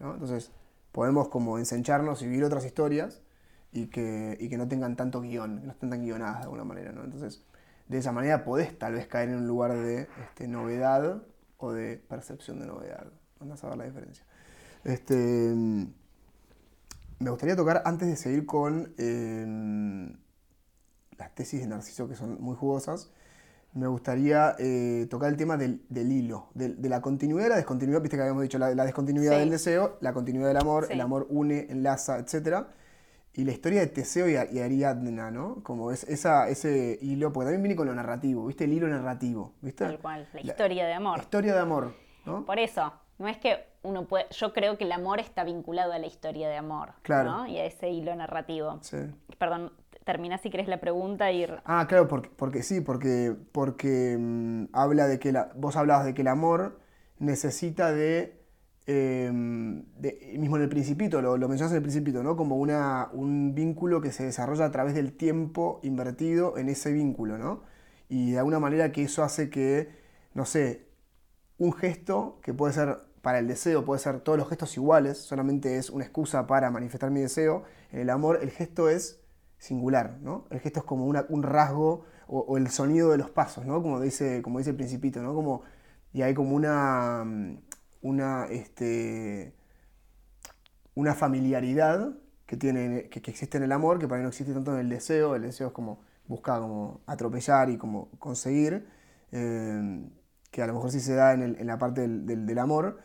[0.01, 0.51] Entonces,
[0.95, 3.21] podemos como ensancharnos y vivir otras historias
[3.73, 6.63] y que, y que no tengan tanto guion, que no estén tan guionadas de alguna
[6.63, 6.93] manera.
[6.93, 7.03] ¿no?
[7.03, 7.43] Entonces,
[7.89, 11.25] de esa manera podés tal vez caer en un lugar de este, novedad
[11.59, 13.09] o de percepción de novedad.
[13.41, 14.25] Vamos a ver la diferencia.
[14.85, 15.53] Este,
[17.19, 20.17] me gustaría tocar, antes de seguir con eh,
[21.19, 23.11] las tesis de Narciso que son muy jugosas,
[23.75, 28.17] me gustaría eh, tocar el tema del, hilo, de, la continuidad y la descontinuidad, viste
[28.17, 31.67] que habíamos dicho, la, la descontinuidad del deseo, la continuidad del amor, el amor une,
[31.69, 32.67] enlaza, etc.
[33.33, 35.61] Y la historia de Teseo y, Ariadna, ¿no?
[35.65, 38.65] Como es esa, ese hilo, porque también viene con lo narrativo, ¿viste?
[38.65, 39.85] El hilo narrativo, ¿viste?
[39.85, 41.19] Tal cual, la historia de amor.
[41.19, 41.95] historia de amor,
[42.27, 42.45] ¿no?
[42.45, 45.99] Por eso, no es que uno puede, yo creo que el amor está vinculado a
[45.99, 47.31] la historia de amor, Claro.
[47.31, 47.47] ¿no?
[47.49, 48.79] Y a ese hilo narrativo.
[48.83, 48.99] Sí.
[49.37, 49.73] Perdón,
[50.05, 51.47] termina si querés la pregunta y...
[51.65, 56.13] Ah, claro, porque, porque sí, porque, porque mm, habla de que la, vos hablabas de
[56.15, 56.79] que el amor
[57.19, 58.39] necesita de,
[59.97, 62.37] de- mismo en el principito, lo, lo mencionas en el principito, ¿no?
[62.37, 67.39] Como una, un vínculo que se desarrolla a través del tiempo invertido en ese vínculo,
[67.39, 67.63] ¿no?
[68.09, 69.89] Y de alguna manera que eso hace que,
[70.35, 70.87] no sé,
[71.59, 75.79] un gesto que puede ser para el deseo, puede ser todos los gestos iguales, solamente
[75.79, 77.65] es una excusa para manifestar mi deseo.
[77.93, 79.21] En el amor el gesto es
[79.65, 80.47] singular, ¿no?
[80.51, 83.83] El gesto es como un rasgo o, el sonido de los pasos, ¿no?
[83.83, 85.35] Como dice, como dice el principito, ¿no?
[85.35, 85.63] Como,
[86.13, 87.59] y hay como una, mm,
[88.03, 89.55] una, este,
[90.95, 92.15] una familiaridad
[92.47, 94.89] que, tiene, que, existe en el amor, que para mí no existe tanto en el
[94.89, 95.35] deseo.
[95.35, 98.87] El deseo es como buscar como atropellar y como conseguir,
[99.33, 100.09] eh,
[100.51, 102.99] que a lo mejor sí se da en, el- la parte del, del- del amor,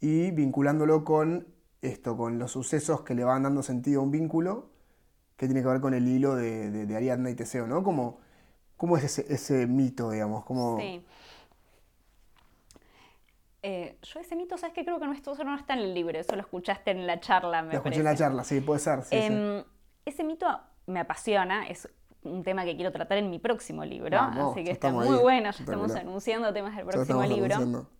[0.00, 1.46] y vinculándolo con
[1.82, 4.70] esto, con los sucesos que le van dando sentido a un vínculo,
[5.38, 7.82] que tiene que ver con el hilo de, de, de Ariadna y Teseo, ¿no?
[7.82, 8.18] Como,
[8.76, 10.44] ¿Cómo es ese, ese mito, digamos?
[10.44, 11.02] Como, Sí.
[13.62, 14.84] Eh, yo ese mito, ¿sabes qué?
[14.84, 17.62] Creo que no, esto no está en el libro, eso lo escuchaste en la charla,
[17.62, 19.02] me Lo escuché en la charla, sí, puede ser.
[19.02, 19.16] sí, sí.
[19.16, 19.64] Em,
[20.04, 20.46] Ese mito
[20.86, 21.88] me apasiona, es
[22.22, 25.22] un tema que quiero tratar en mi próximo libro, Vamos, así que está muy ahí,
[25.22, 27.54] bueno, ya estamos anunciando temas del próximo libro.
[27.56, 27.90] anunciando.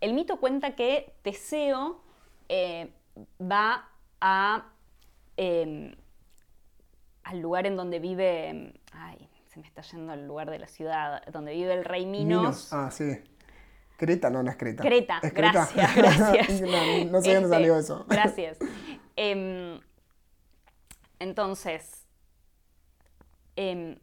[0.00, 2.00] El mito cuenta que Teseo
[2.48, 2.92] eh,
[3.40, 3.88] va
[4.20, 4.72] a,
[5.36, 5.96] eh,
[7.24, 10.68] al lugar en donde vive, em, ay, se me está yendo al lugar de la
[10.68, 12.42] ciudad, donde vive el rey Minos.
[12.42, 12.72] Minos.
[12.72, 13.16] Ah, sí.
[13.96, 14.82] Creta, no, no es Creta.
[14.82, 15.52] Creta, ¿Es Creta?
[15.52, 16.60] gracias, gracias.
[16.60, 18.04] no, no sé de dónde Este, salió eso.
[18.08, 18.58] Gracias.
[19.16, 19.80] Em,
[21.20, 22.08] entonces,
[23.54, 23.96] em,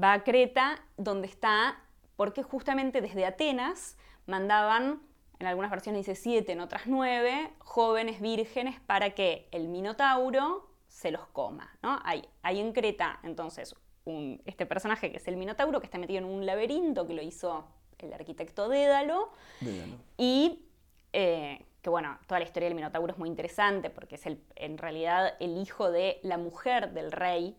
[0.00, 1.76] va a Creta, donde está,
[2.14, 3.96] porque justamente desde Atenas
[4.26, 5.02] mandaban,
[5.40, 11.10] en algunas versiones dice siete, en otras nueve, jóvenes vírgenes para que el Minotauro se
[11.10, 11.70] los coma.
[11.82, 12.00] ¿no?
[12.04, 13.74] Hay, hay en Creta, entonces,
[14.04, 17.22] un- este personaje que es el Minotauro, que está metido en un laberinto que lo
[17.22, 17.64] hizo
[17.98, 19.30] el arquitecto Dédalo.
[19.60, 19.94] Dígalo.
[20.16, 20.64] Y
[21.12, 24.78] eh, que bueno, toda la historia del Minotauro es muy interesante porque es el, en
[24.78, 27.56] realidad el hijo de la mujer del rey,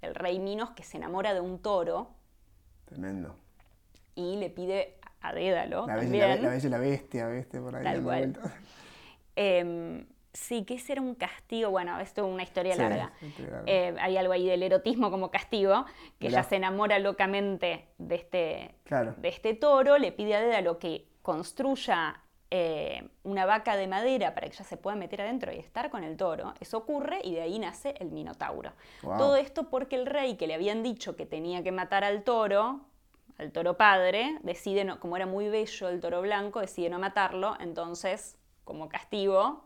[0.00, 2.08] del rey Minos, que se enamora de un toro
[2.86, 3.34] Tremendo.
[4.14, 6.28] y le pide a Dédalo La bella, también.
[6.28, 7.60] la, la bella y la bestia, ¿viste?
[7.60, 7.84] Por ahí.
[7.84, 8.38] Tal cual.
[9.36, 13.12] Em, sí, que ese era un castigo, bueno, esto es una historia Sí, larga.
[13.66, 15.84] Eh, hay algo ahí del erotismo como castigo,
[16.18, 16.40] que Mirá.
[16.40, 19.14] ella se enamora locamente de este, Claro.
[19.16, 22.20] de este toro, le pide a Dédalo que construya
[22.52, 26.02] eh, una vaca de madera para que ella se pueda meter adentro y estar con
[26.02, 26.52] el toro.
[26.58, 28.72] Eso ocurre y de ahí nace el Minotauro.
[29.02, 29.18] Wow.
[29.18, 32.80] Todo esto porque el rey que le habían dicho que tenía que matar al toro,
[33.40, 37.56] al toro padre, decide, no, como era muy bello el toro blanco, decide no matarlo,
[37.60, 39.64] entonces, como castigo,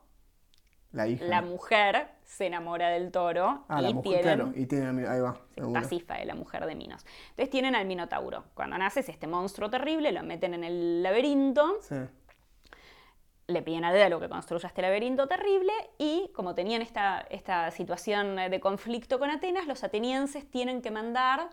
[0.92, 1.24] La hija.
[1.24, 4.52] la mujer se enamora del toro ah, y la mujer, tienen claro.
[4.54, 5.36] Y tiene, ahí va.
[5.54, 5.72] seguro.
[5.80, 7.04] Pasifae, la mujer de Minos.
[7.30, 8.44] Entonces tienen al Minotauro.
[8.54, 11.96] Cuando nace es este monstruo terrible, lo meten en el laberinto, Sí.
[13.48, 18.36] le piden a Dédalo que construya este laberinto terrible y como tenían esta, esta situación
[18.36, 21.50] de conflicto con Atenas, los atenienses tienen que mandar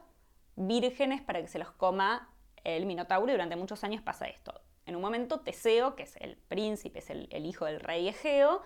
[0.67, 2.29] vírgenes para que se los coma
[2.63, 4.61] el Minotauro y durante muchos años pasa esto.
[4.85, 8.61] En un momento Teseo, que es el príncipe, es el, hijo del rey Egeo,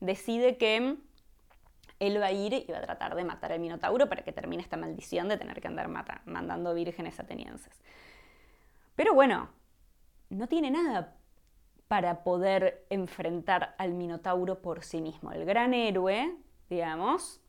[0.00, 0.96] decide que
[1.98, 4.62] él va a ir y va a tratar de matar al Minotauro para que termine
[4.62, 7.82] esta maldición de tener que andar mata- mandando vírgenes atenienses.
[8.94, 9.50] Pero bueno,
[10.30, 11.16] no tiene nada
[11.88, 15.32] para poder enfrentar al Minotauro por sí mismo.
[15.32, 16.36] El gran héroe,
[16.68, 17.40] digamos,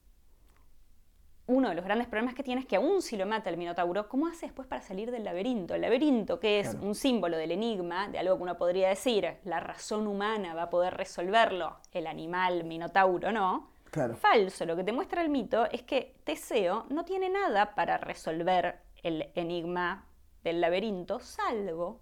[1.49, 4.07] uno de los grandes problemas que tiene es que aún si lo mata el Minotauro,
[4.07, 5.73] ¿cómo hace después para salir del laberinto?
[5.73, 6.85] El laberinto, que es Claro.
[6.85, 10.69] un símbolo del enigma, de algo que uno podría decir, la razón humana va a
[10.69, 13.69] poder resolverlo, el animal Minotauro no.
[13.89, 14.15] Claro.
[14.15, 18.79] Falso, lo que te muestra el mito es que Teseo no tiene nada para resolver
[19.01, 20.05] el enigma
[20.43, 21.99] del laberinto, salvo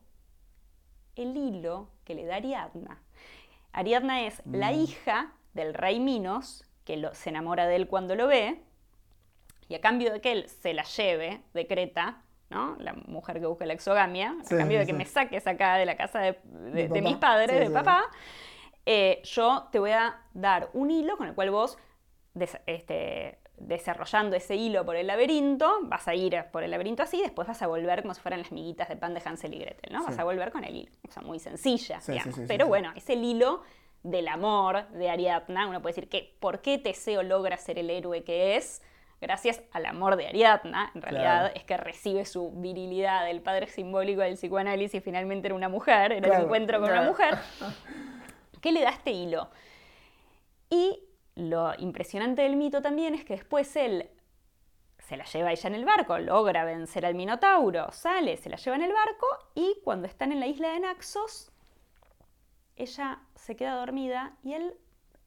[1.15, 3.01] el hilo que le da Ariadna.
[3.71, 8.27] Ariadna es la hija del rey Minos, que lo- se enamora de él cuando lo
[8.27, 8.61] ve,
[9.70, 12.76] y a cambio de que él se la lleve de Creta, ¿no?
[12.80, 14.97] la mujer que busca la exogamia, Sí, a cambio de que sí.
[14.97, 16.39] me saques acá de la casa de,
[16.72, 18.05] de- De mis padres, Sí, de papá,
[18.86, 21.78] eh, yo te voy a dar un hilo con el cual vos,
[22.34, 27.22] des- este, desarrollando ese hilo por el laberinto, vas a ir por el laberinto así,
[27.22, 29.91] después vas a volver como si fueran las miguitas de pan de Hansel y Gretel,
[29.91, 30.05] ¿no?
[30.05, 30.91] Vas a volver con el hilo.
[31.07, 32.39] O sea, muy sencilla, digamos.
[32.47, 33.63] Pero bueno, es el hilo
[34.03, 35.68] del amor de Ariadna.
[35.68, 38.82] Uno puede decir que, ¿por qué Teseo logra ser el héroe que es?
[39.20, 44.22] Gracias al amor de Ariadna, en realidad es que recibe su virilidad, el padre simbólico
[44.22, 47.38] del psicoanálisis finalmente era una mujer, era el encuentro con una mujer,
[48.61, 49.49] que le da este hilo.
[50.70, 50.99] Y
[51.36, 54.09] lo impresionante del mito también es que después él
[54.99, 58.76] se la lleva ella en el barco, logra vencer al Minotauro, sale, se la lleva
[58.76, 61.51] en el barco y cuando están en la isla de Naxos,
[62.76, 64.76] ella se queda dormida y él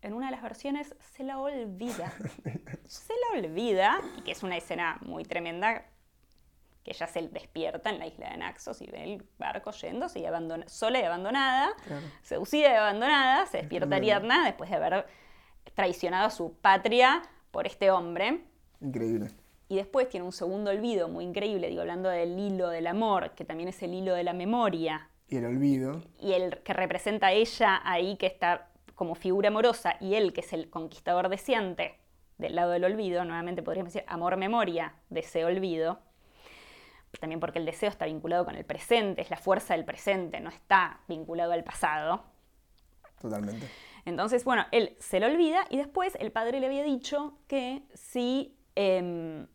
[0.02, 2.12] en una de las versiones se la olvida.
[2.86, 5.84] se la olvida, y que es una escena muy tremenda,
[6.82, 10.24] que ella se despierta en la isla de Naxos y ve el barco yéndose y
[10.24, 11.74] abandona, sola y abandonada,
[12.22, 15.06] seducida y abandonada, se despierta Ariadna después de haber
[15.74, 18.44] traicionado a su patria por este hombre.
[18.80, 19.28] Increíble.
[19.68, 23.44] Y después tiene un segundo olvido muy increíble, digo, hablando del hilo del amor, que
[23.44, 25.10] también es el hilo de la memoria.
[25.28, 26.02] Y el olvido.
[26.18, 28.69] Y el que representa a ella ahí, que está
[29.00, 31.98] como figura amorosa, y él, que es el conquistador deseante,
[32.36, 36.00] del lado del olvido, nuevamente podríamos decir amor-memoria, deseo-olvido.
[37.18, 40.50] También porque el deseo está vinculado con el presente, es la fuerza del presente, no
[40.50, 42.24] está vinculado al pasado.
[43.22, 43.66] Totalmente.
[44.04, 48.54] Entonces, bueno, él se lo olvida y después el padre le había dicho que si
[48.74, 49.46] em,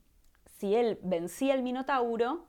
[0.57, 2.47] si él vencía al Minotauro,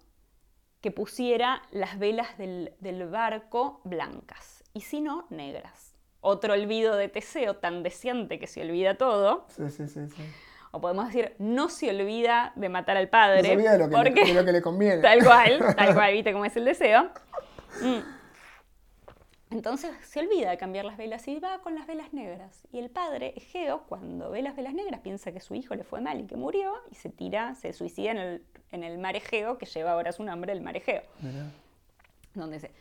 [0.80, 5.85] que pusiera las velas del, barco blancas y si no, negras.
[6.28, 9.46] Otro olvido de Teseo, tan deseante que se olvida todo.
[9.46, 10.00] Sí, sí, sí,
[10.72, 13.42] O podemos decir, no se olvida de matar al padre.
[13.42, 14.96] No se olvida de lo que, le, lo que le conviene.
[15.02, 17.10] Tal cual, tal cual, viste cómo es el deseo.
[17.80, 17.98] Mm.
[19.52, 22.66] Entonces se olvida de cambiar las velas y va con las velas negras.
[22.72, 26.00] Y el padre, Egeo, cuando ve las velas negras, piensa que su hijo le fue
[26.00, 29.58] mal y que murió y se tira, se suicida en el, en el mar Egeo,
[29.58, 31.02] que lleva ahora su nombre, el mar Egeo.
[32.34, 32.72] Donde se,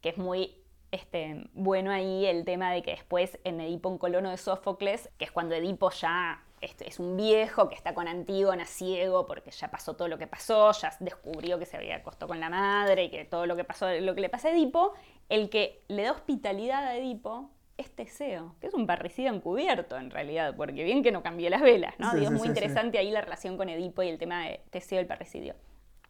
[0.00, 0.54] que es muy
[0.90, 5.24] este, bueno ahí el tema de que después en Edipo en Colono de Sófocles, que
[5.24, 9.68] es cuando Edipo ya este, es un viejo que está con Antígona ciego porque ya
[9.68, 13.10] pasó todo lo que pasó, ya descubrió que se había acostado con la madre y
[13.10, 14.94] que todo lo que pasó, lo que le pasa a Edipo,
[15.28, 20.10] el que le da hospitalidad a Edipo es Teseo, que es un parricida encubierto en
[20.10, 22.12] realidad, porque bien que no cambié las velas, ¿no?
[22.14, 25.06] es muy interesante ahí la relación con Edipo y el tema de Teseo y el
[25.06, 25.54] parricidio.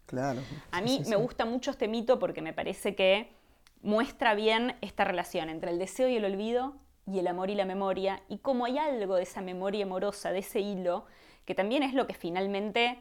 [0.07, 0.41] Claro.
[0.71, 3.33] A mí me gusta mucho este mito porque me parece que
[3.87, 6.75] muestra bien esta relación entre el deseo y el olvido
[7.07, 10.41] y el amor y la memoria, y cómo hay algo de esa memoria amorosa, de
[10.41, 11.05] ese hilo,
[11.45, 13.01] que también es lo que finalmente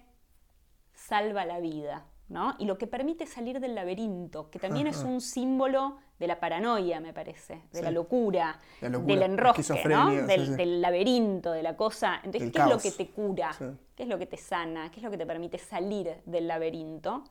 [0.94, 2.54] salva la vida, ¿no?
[2.60, 7.00] Y lo que permite salir del laberinto, que también es un símbolo de la paranoia,
[7.00, 10.12] me parece, de la, locura, del enrosque, ¿no?
[10.12, 12.22] Del, laberinto, de la cosa.
[12.24, 13.50] Entonces, ¿qué es lo que te cura?
[13.96, 14.92] ¿Qué es lo que te sana?
[14.92, 17.24] ¿Qué es lo que te permite salir del laberinto?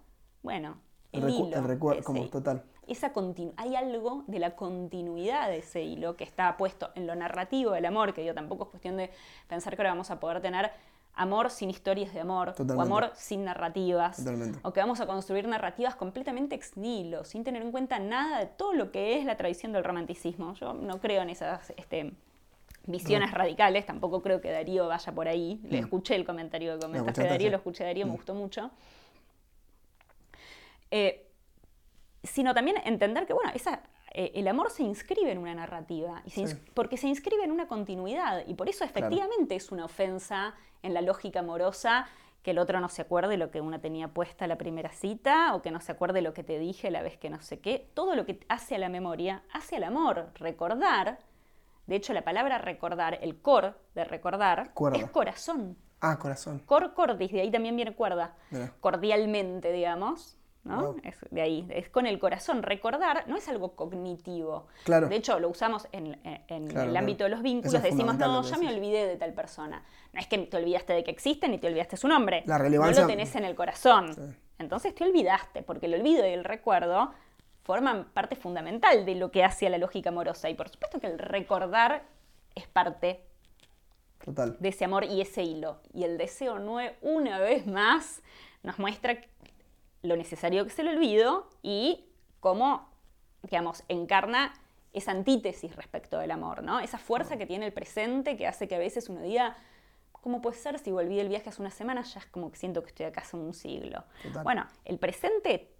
[0.43, 0.81] Bueno,
[1.13, 1.57] el, hilo.
[1.57, 2.65] El recuerdo, como total.
[2.89, 3.13] Esa
[3.57, 7.87] hay algo de la continuidad de ese hilo que está puesto en lo narrativo del
[7.87, 9.11] amor, que yo tampoco es cuestión de
[9.49, 10.71] pensar que ahora vamos a poder tener
[11.15, 14.25] amor sin historias de amor, o amor sin narrativas,
[14.63, 18.47] o que vamos a construir narrativas completamente ex nihilo, sin tener en cuenta nada de
[18.47, 20.55] todo lo que es la tradición del romanticismo.
[20.55, 22.13] Yo no creo en esas este,
[22.87, 25.61] visiones radicales, tampoco creo que Darío vaya por ahí.
[25.65, 25.85] Le mm.
[25.85, 28.17] escuché el comentario que comentaste de Darío, lo escuché de Darío, me mm.
[28.17, 28.71] gustó mucho.
[30.91, 31.24] Eh,
[32.25, 36.47] sino también entender que, bueno, esa eh, el amor se inscribe en una narrativa, y
[36.73, 41.03] porque se inscribe en una continuidad, y por eso efectivamente es una ofensa en la
[41.03, 42.07] lógica amorosa
[42.45, 45.63] que el otro no se acuerde lo que una tenía puesta la primera cita, o
[45.63, 47.91] que no se acuerde lo que te dije la vez que no sé qué.
[47.95, 50.31] Todo lo que hace a la memoria, hace al amor.
[50.35, 51.19] Recordar,
[51.87, 55.79] de hecho la palabra recordar, el cor de recordar, es corazón.
[56.01, 56.59] Ah, corazón.
[56.67, 58.37] Cor cordis, de ahí también viene cuerda.
[58.81, 60.37] Cordialmente, digamos.
[60.65, 60.97] ¿No?
[61.03, 62.63] Es de ahí, es con el corazón.
[62.63, 64.67] Recordar no es algo cognitivo.
[64.85, 65.09] Claro.
[65.09, 67.83] De hecho, lo usamos en, el ámbito de los vínculos.
[67.83, 69.83] Decimos, no, ya me olvidé de tal persona.
[70.13, 72.43] No es que te olvidaste de que existe ni te olvidaste su nombre.
[72.47, 73.03] La relevancia...
[73.03, 74.37] No lo tenés en el corazón.
[74.59, 77.13] Entonces te olvidaste, porque el olvido y el recuerdo
[77.65, 80.49] forman parte fundamental de lo que hace a la lógica amorosa.
[80.49, 82.05] Y por supuesto que el recordar
[82.55, 83.25] es parte
[84.25, 84.57] Total.
[84.59, 85.81] de ese amor y ese hilo.
[85.93, 86.55] Y el deseo,
[87.03, 88.23] una vez más,
[88.63, 89.21] nos muestra
[90.05, 92.05] lo necesario que se le olvido y
[92.41, 92.89] cómo,
[93.43, 94.53] digamos, encarna
[94.93, 96.79] esa antítesis respecto del amor, ¿no?
[96.79, 99.57] Esa fuerza que tiene el presente que hace que a veces uno diga,
[100.13, 102.03] ¿cómo puede ser si volví del viaje hace una semana?
[102.03, 104.05] Ya es como que siento que estoy acá hace un siglo.
[104.45, 105.73] Bueno, el presente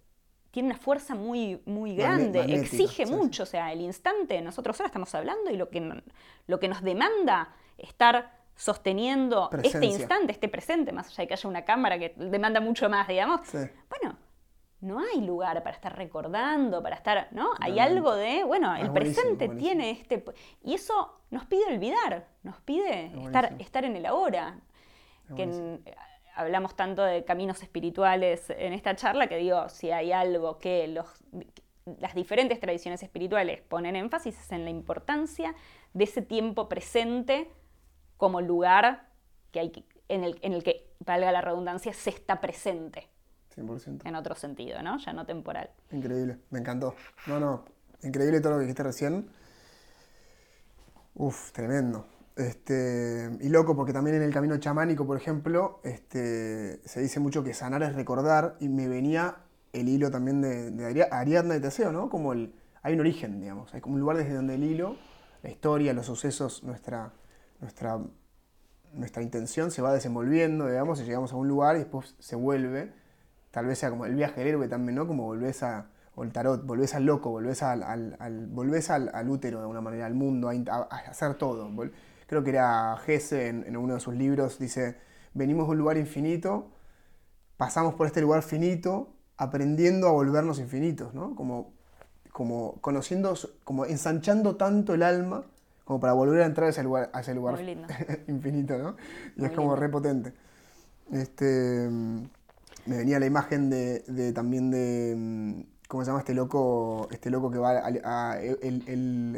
[0.51, 5.13] tiene una fuerza muy, muy grande, exige mucho, o sea, el instante, nosotros ahora estamos
[5.13, 6.01] hablando y lo que,
[6.47, 11.49] lo que nos demanda estar sosteniendo este instante, este presente, más allá de que haya
[11.49, 13.41] una cámara que demanda mucho más, digamos.
[13.51, 14.17] Bueno,
[14.81, 17.49] no hay lugar para estar recordando, para estar, ¿no?
[17.59, 20.23] Hay algo de, bueno, el presente tiene este...
[20.63, 24.59] Y eso nos pide olvidar, nos pide estar, estar en el ahora.
[25.35, 25.79] Que
[26.35, 31.07] hablamos tanto de caminos espirituales en esta charla que digo, si hay algo que los,
[31.99, 35.55] las diferentes tradiciones espirituales ponen énfasis es en la importancia
[35.93, 37.49] de ese tiempo presente
[38.17, 39.09] como lugar
[39.51, 43.09] que hay, en, el, en el que, valga la redundancia, se está presente.
[43.55, 44.01] 100%.
[44.05, 44.97] En otro sentido, ¿no?
[44.97, 45.69] Ya no temporal.
[45.91, 46.95] Increíble, me encantó.
[47.27, 47.65] No, no,
[48.03, 49.29] increíble todo lo que dijiste recién.
[51.15, 52.05] Uf, tremendo.
[52.35, 57.43] Este, y loco, porque también en el camino chamánico, por ejemplo, este, se dice mucho
[57.43, 59.37] que sanar es recordar, y me venía
[59.71, 62.09] el hilo también de, Ariadna y Teseo, ¿no?
[62.09, 64.97] Como el, hay un origen, digamos, hay como un lugar desde donde el hilo,
[65.43, 67.13] la historia, los sucesos, nuestra,
[67.65, 67.99] nuestra,
[68.93, 72.93] nuestra intención se va desenvolviendo, digamos, y llegamos a un lugar y después se vuelve,
[73.49, 75.07] tal vez sea como el viaje del héroe también, ¿no?
[75.07, 75.87] Como volvés a,
[76.31, 80.81] tarot, volvés al loco, volvés al, al, al, útero de alguna manera, al mundo, a,
[81.09, 81.71] hacer todo.
[82.27, 84.97] Creo que era Gese en, uno de sus libros, dice,
[85.33, 86.69] venimos de un lugar infinito,
[87.57, 91.35] pasamos por este lugar finito, aprendiendo a volvernos infinitos, ¿no?
[91.35, 91.73] Como,
[92.31, 93.33] como conociendo,
[93.63, 95.45] como ensanchando tanto el alma
[95.85, 97.57] como para volver a entrar a ese lugar, a ese lugar
[98.27, 98.95] infinito, ¿no?
[99.37, 100.33] Y es como repotente.
[101.11, 101.87] Este,
[102.85, 107.07] me venía la imagen de, también de, ¿cómo se llama este loco?
[107.11, 108.83] Este loco que va a, el,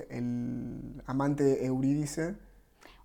[0.09, 2.35] el, amante de Eurídice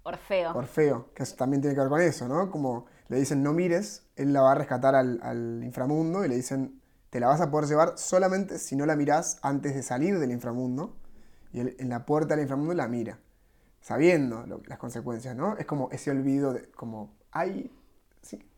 [0.05, 0.53] Orfeo.
[0.53, 2.51] Orfeo, que también tiene que ver con eso, ¿no?
[2.51, 6.81] Como le dicen no mires, él la va a rescatar al, inframundo y le dicen
[7.11, 10.33] te la vas a poder llevar solamente si no la mirás antes de salir del
[10.33, 10.97] inframundo.
[11.53, 13.19] Y él en la puerta del inframundo la mira,
[13.83, 15.59] sabiendo las consecuencias, ¿no?
[15.59, 17.71] Es como ese olvido de, como, ay,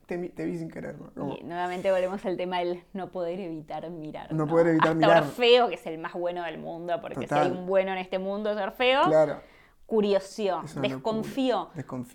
[0.07, 1.35] te, vi sin querer, ¿no?
[1.35, 4.33] Y nuevamente volvemos al tema del no poder evitar mirar.
[4.33, 5.23] No, poder evitar Hasta mirar.
[5.23, 8.19] Orfeo, que es el más bueno del mundo, porque si hay un bueno en este
[8.19, 9.05] mundo es Orfeo.
[9.05, 9.41] Claro
[9.87, 11.71] curiosió, desconfió.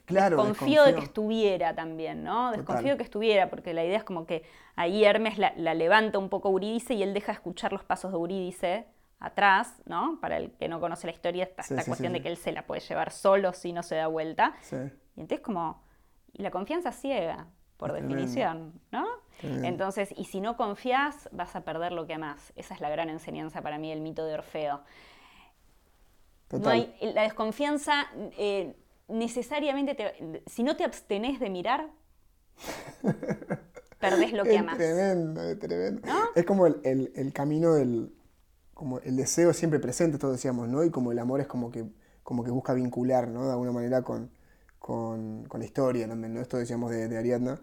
[0.05, 2.51] claro, desconfió de que estuviera también, ¿no?
[2.51, 4.43] Desconfió de que estuviera, porque la idea es como que
[4.75, 8.87] ahí Hermes la, levanta un poco Eurídice y él deja escuchar los pasos de Eurídice
[9.19, 10.19] atrás, ¿no?
[10.21, 12.65] Para el que no conoce la historia, está esta cuestión de que él se la
[12.65, 14.55] puede llevar solo si no se da vuelta.
[15.15, 15.83] Y entonces como,
[16.33, 17.47] y la confianza ciega,
[17.77, 19.05] por definición, ¿no?
[19.41, 22.51] Entonces, y si no confías, vas a perder lo que amas.
[22.57, 24.81] Esa es la gran enseñanza para mí del mito de Orfeo.
[26.51, 28.75] No hay, la desconfianza eh,
[29.07, 31.89] necesariamente, si no te abstenés de mirar,
[33.99, 34.77] perdés lo que es amas.
[34.77, 36.07] Tremendo, es tremendo.
[36.35, 38.11] Es como el, camino del,
[38.79, 40.85] como el deseo siempre presente, todos decíamos, ¿no?
[40.85, 41.85] Y como el amor es como que,
[42.23, 43.43] como que busca vincular, ¿no?
[43.45, 44.31] De alguna manera con,
[44.79, 46.39] con, la historia ¿no?
[46.39, 47.59] Esto decíamos de, Ariadna.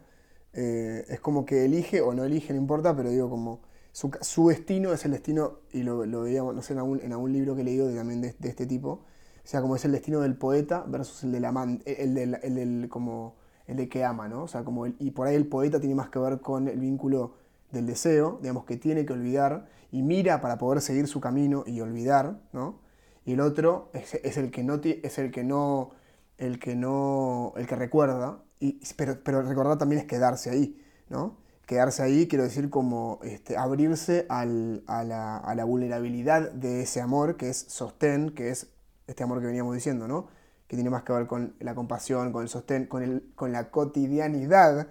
[0.52, 3.62] Eh, es como que elige o no elige, no importa, pero digo como
[3.92, 7.54] su, destino es el destino, y lo, veíamos, no sé, en algún, en algún, libro
[7.54, 9.02] que he leído también de, este tipo, o
[9.42, 13.36] sea, como es el destino del poeta versus el del amante, el del, el como,
[13.66, 14.42] el de que ama, ¿no?
[14.42, 17.36] O sea, como y por ahí el poeta tiene más que ver con el vínculo
[17.72, 21.80] del deseo, digamos, que tiene que olvidar y mira para poder seguir su camino y
[21.80, 22.80] olvidar, ¿no?
[23.24, 25.90] Y el otro es, el que no es el que no
[26.38, 31.36] el que no el que recuerda y, pero, pero recordar también es quedarse ahí, ¿no?
[31.66, 37.58] quedarse ahí, quiero decir, como este, abrirse a, la, vulnerabilidad de ese amor que es
[37.68, 38.68] sostén, que es
[39.08, 40.28] este amor que veníamos diciendo, ¿no?
[40.68, 43.70] Que tiene más que ver con la compasión, con el sostén, con, el, con la
[43.70, 44.88] cotidianidad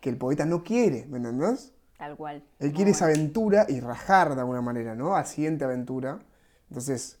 [0.00, 1.71] que el poeta no quiere, ¿me entendés?
[2.02, 2.42] Tal cual.
[2.58, 5.14] Él quiere esa aventura y rajar de alguna manera, ¿no?
[5.14, 6.18] A siguiente aventura.
[6.68, 7.20] Entonces,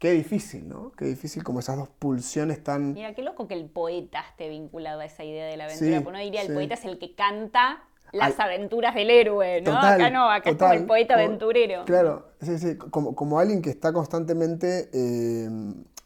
[0.00, 0.90] Qué difícil, ¿no?
[0.98, 2.92] Qué difícil como esas dos pulsiones tan...
[2.92, 5.98] Mira, qué loco que el poeta esté vinculado a esa idea de la aventura.
[5.98, 9.78] Porque uno diría, el poeta es el que canta las aventuras del héroe, ¿no?
[9.78, 11.84] acá no, acá es como el poeta aventurero.
[11.84, 15.48] Claro, sí, sí, como, como alguien que está constantemente, eh,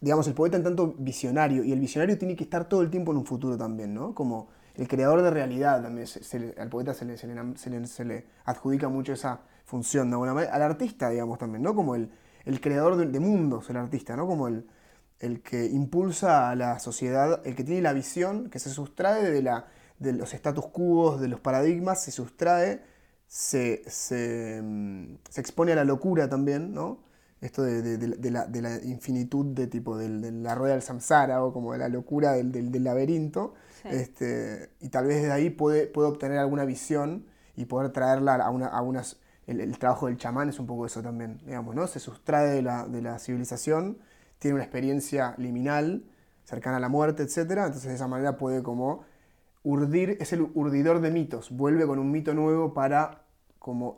[0.01, 3.11] digamos, el poeta en tanto visionario, y el visionario tiene que estar todo el tiempo
[3.13, 4.15] en un futuro también, ¿no?
[4.15, 4.49] Como
[4.79, 6.07] el creador de realidad también,
[6.59, 11.11] al poeta se le, se, se adjudica mucho esa función de alguna manera, al artista,
[11.11, 11.75] digamos, también, ¿no?
[11.75, 12.11] Como el
[12.49, 14.27] el creador de, mundos, el artista, ¿no?
[14.27, 14.67] Como el,
[15.21, 19.43] el, que impulsa a la sociedad, el que tiene la visión, que se sustrae de,
[19.43, 19.67] la,
[19.99, 22.81] de los status quo, de los paradigmas, se sustrae,
[23.27, 27.01] se, se, mm, expone a la locura también, ¿no?
[27.43, 31.53] Esto de, de, la, de, la, infinitud de tipo de, la rueda del samsara o
[31.53, 33.55] como de la locura del, laberinto.
[33.85, 37.27] Este, y tal vez de ahí puede, puede obtener alguna visión
[37.57, 39.19] y poder traerla a, una, a unas
[39.49, 41.87] el, trabajo del chamán es un poco eso también, digamos, ¿no?
[41.87, 43.99] Se sustrae de la, civilización,
[44.39, 46.05] tiene una experiencia liminal,
[46.45, 47.39] cercana a la muerte, etc.
[47.39, 49.05] Entonces de esa manera puede como
[49.63, 53.23] urdir, es el urdidor de mitos, vuelve con un mito nuevo para
[53.59, 53.97] como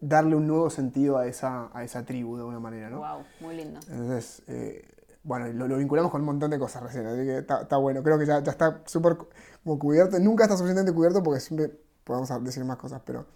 [0.00, 2.98] darle un nuevo sentido a esa, a esa tribu de alguna manera, ¿no?
[2.98, 3.80] Wow, muy lindo.
[3.88, 4.86] Entonces, eh,
[5.22, 8.02] bueno, lo, lo, vinculamos con un montón de cosas recién, así que está, está bueno.
[8.02, 9.18] Creo que ya, ya está súper
[9.64, 10.18] como cubierto.
[10.18, 11.70] Nunca está suficientemente cubierto porque siempre
[12.04, 13.26] podemos decir más cosas, pero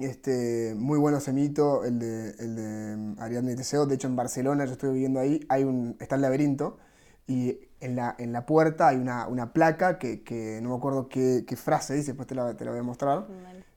[0.00, 3.86] este, muy bueno ese mito, el de, el de mm, Ariadne y Teseo.
[3.86, 6.78] De hecho, en Barcelona, yo estoy viviendo ahí, hay un, está el laberinto
[7.26, 11.08] y en la, en la puerta hay una, una placa que, que, no me acuerdo
[11.08, 13.26] qué, qué frase dice, después te la, te la voy a mostrar.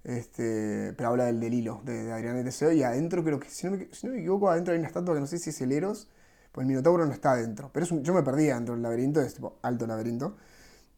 [0.04, 2.72] Este, pero habla del, del hilo de, de Ariadne y Teseo.
[2.72, 5.14] Y adentro, creo que, si no, me, si no me equivoco, adentro hay una estatua
[5.14, 6.08] que no sé si es el Eros,
[6.52, 7.70] pues el Minotauro no está adentro.
[7.74, 10.38] Pero es un, yo me perdí dentro del laberinto, es tipo alto laberinto.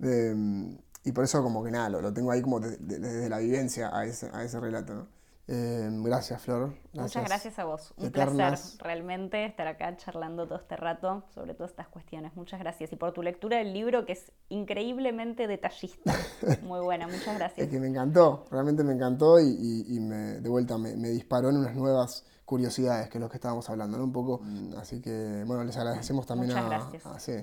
[0.02, 3.30] Eh, y por eso como que nada, lo, lo tengo ahí como desde de, de
[3.30, 5.08] la vivencia a ese, a ese relato, ¿no?
[5.46, 6.74] Eh, gracias, Flor.
[6.94, 7.16] Gracias.
[7.16, 7.94] Muchas gracias a vos.
[7.98, 8.62] Un Eternas.
[8.62, 12.34] placer realmente estar acá charlando todo este rato sobre todas estas cuestiones.
[12.36, 12.94] Muchas gracias.
[12.94, 16.14] Y por tu lectura del libro, que es increíblemente detallista.
[16.64, 17.68] Muy buena, muchas gracias.
[17.68, 21.10] es que me encantó, realmente me encantó y, y, y me, de vuelta me, me,
[21.10, 24.04] disparó en unas nuevas curiosidades, que es lo que estábamos hablando, ¿no?
[24.04, 24.42] Un poco.
[24.44, 24.76] Mm.
[24.78, 27.34] Así que, bueno, les agradecemos también a, a, sí,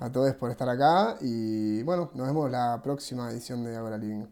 [0.00, 4.26] a todos por estar acá y, bueno, nos vemos la próxima edición de Agora Living.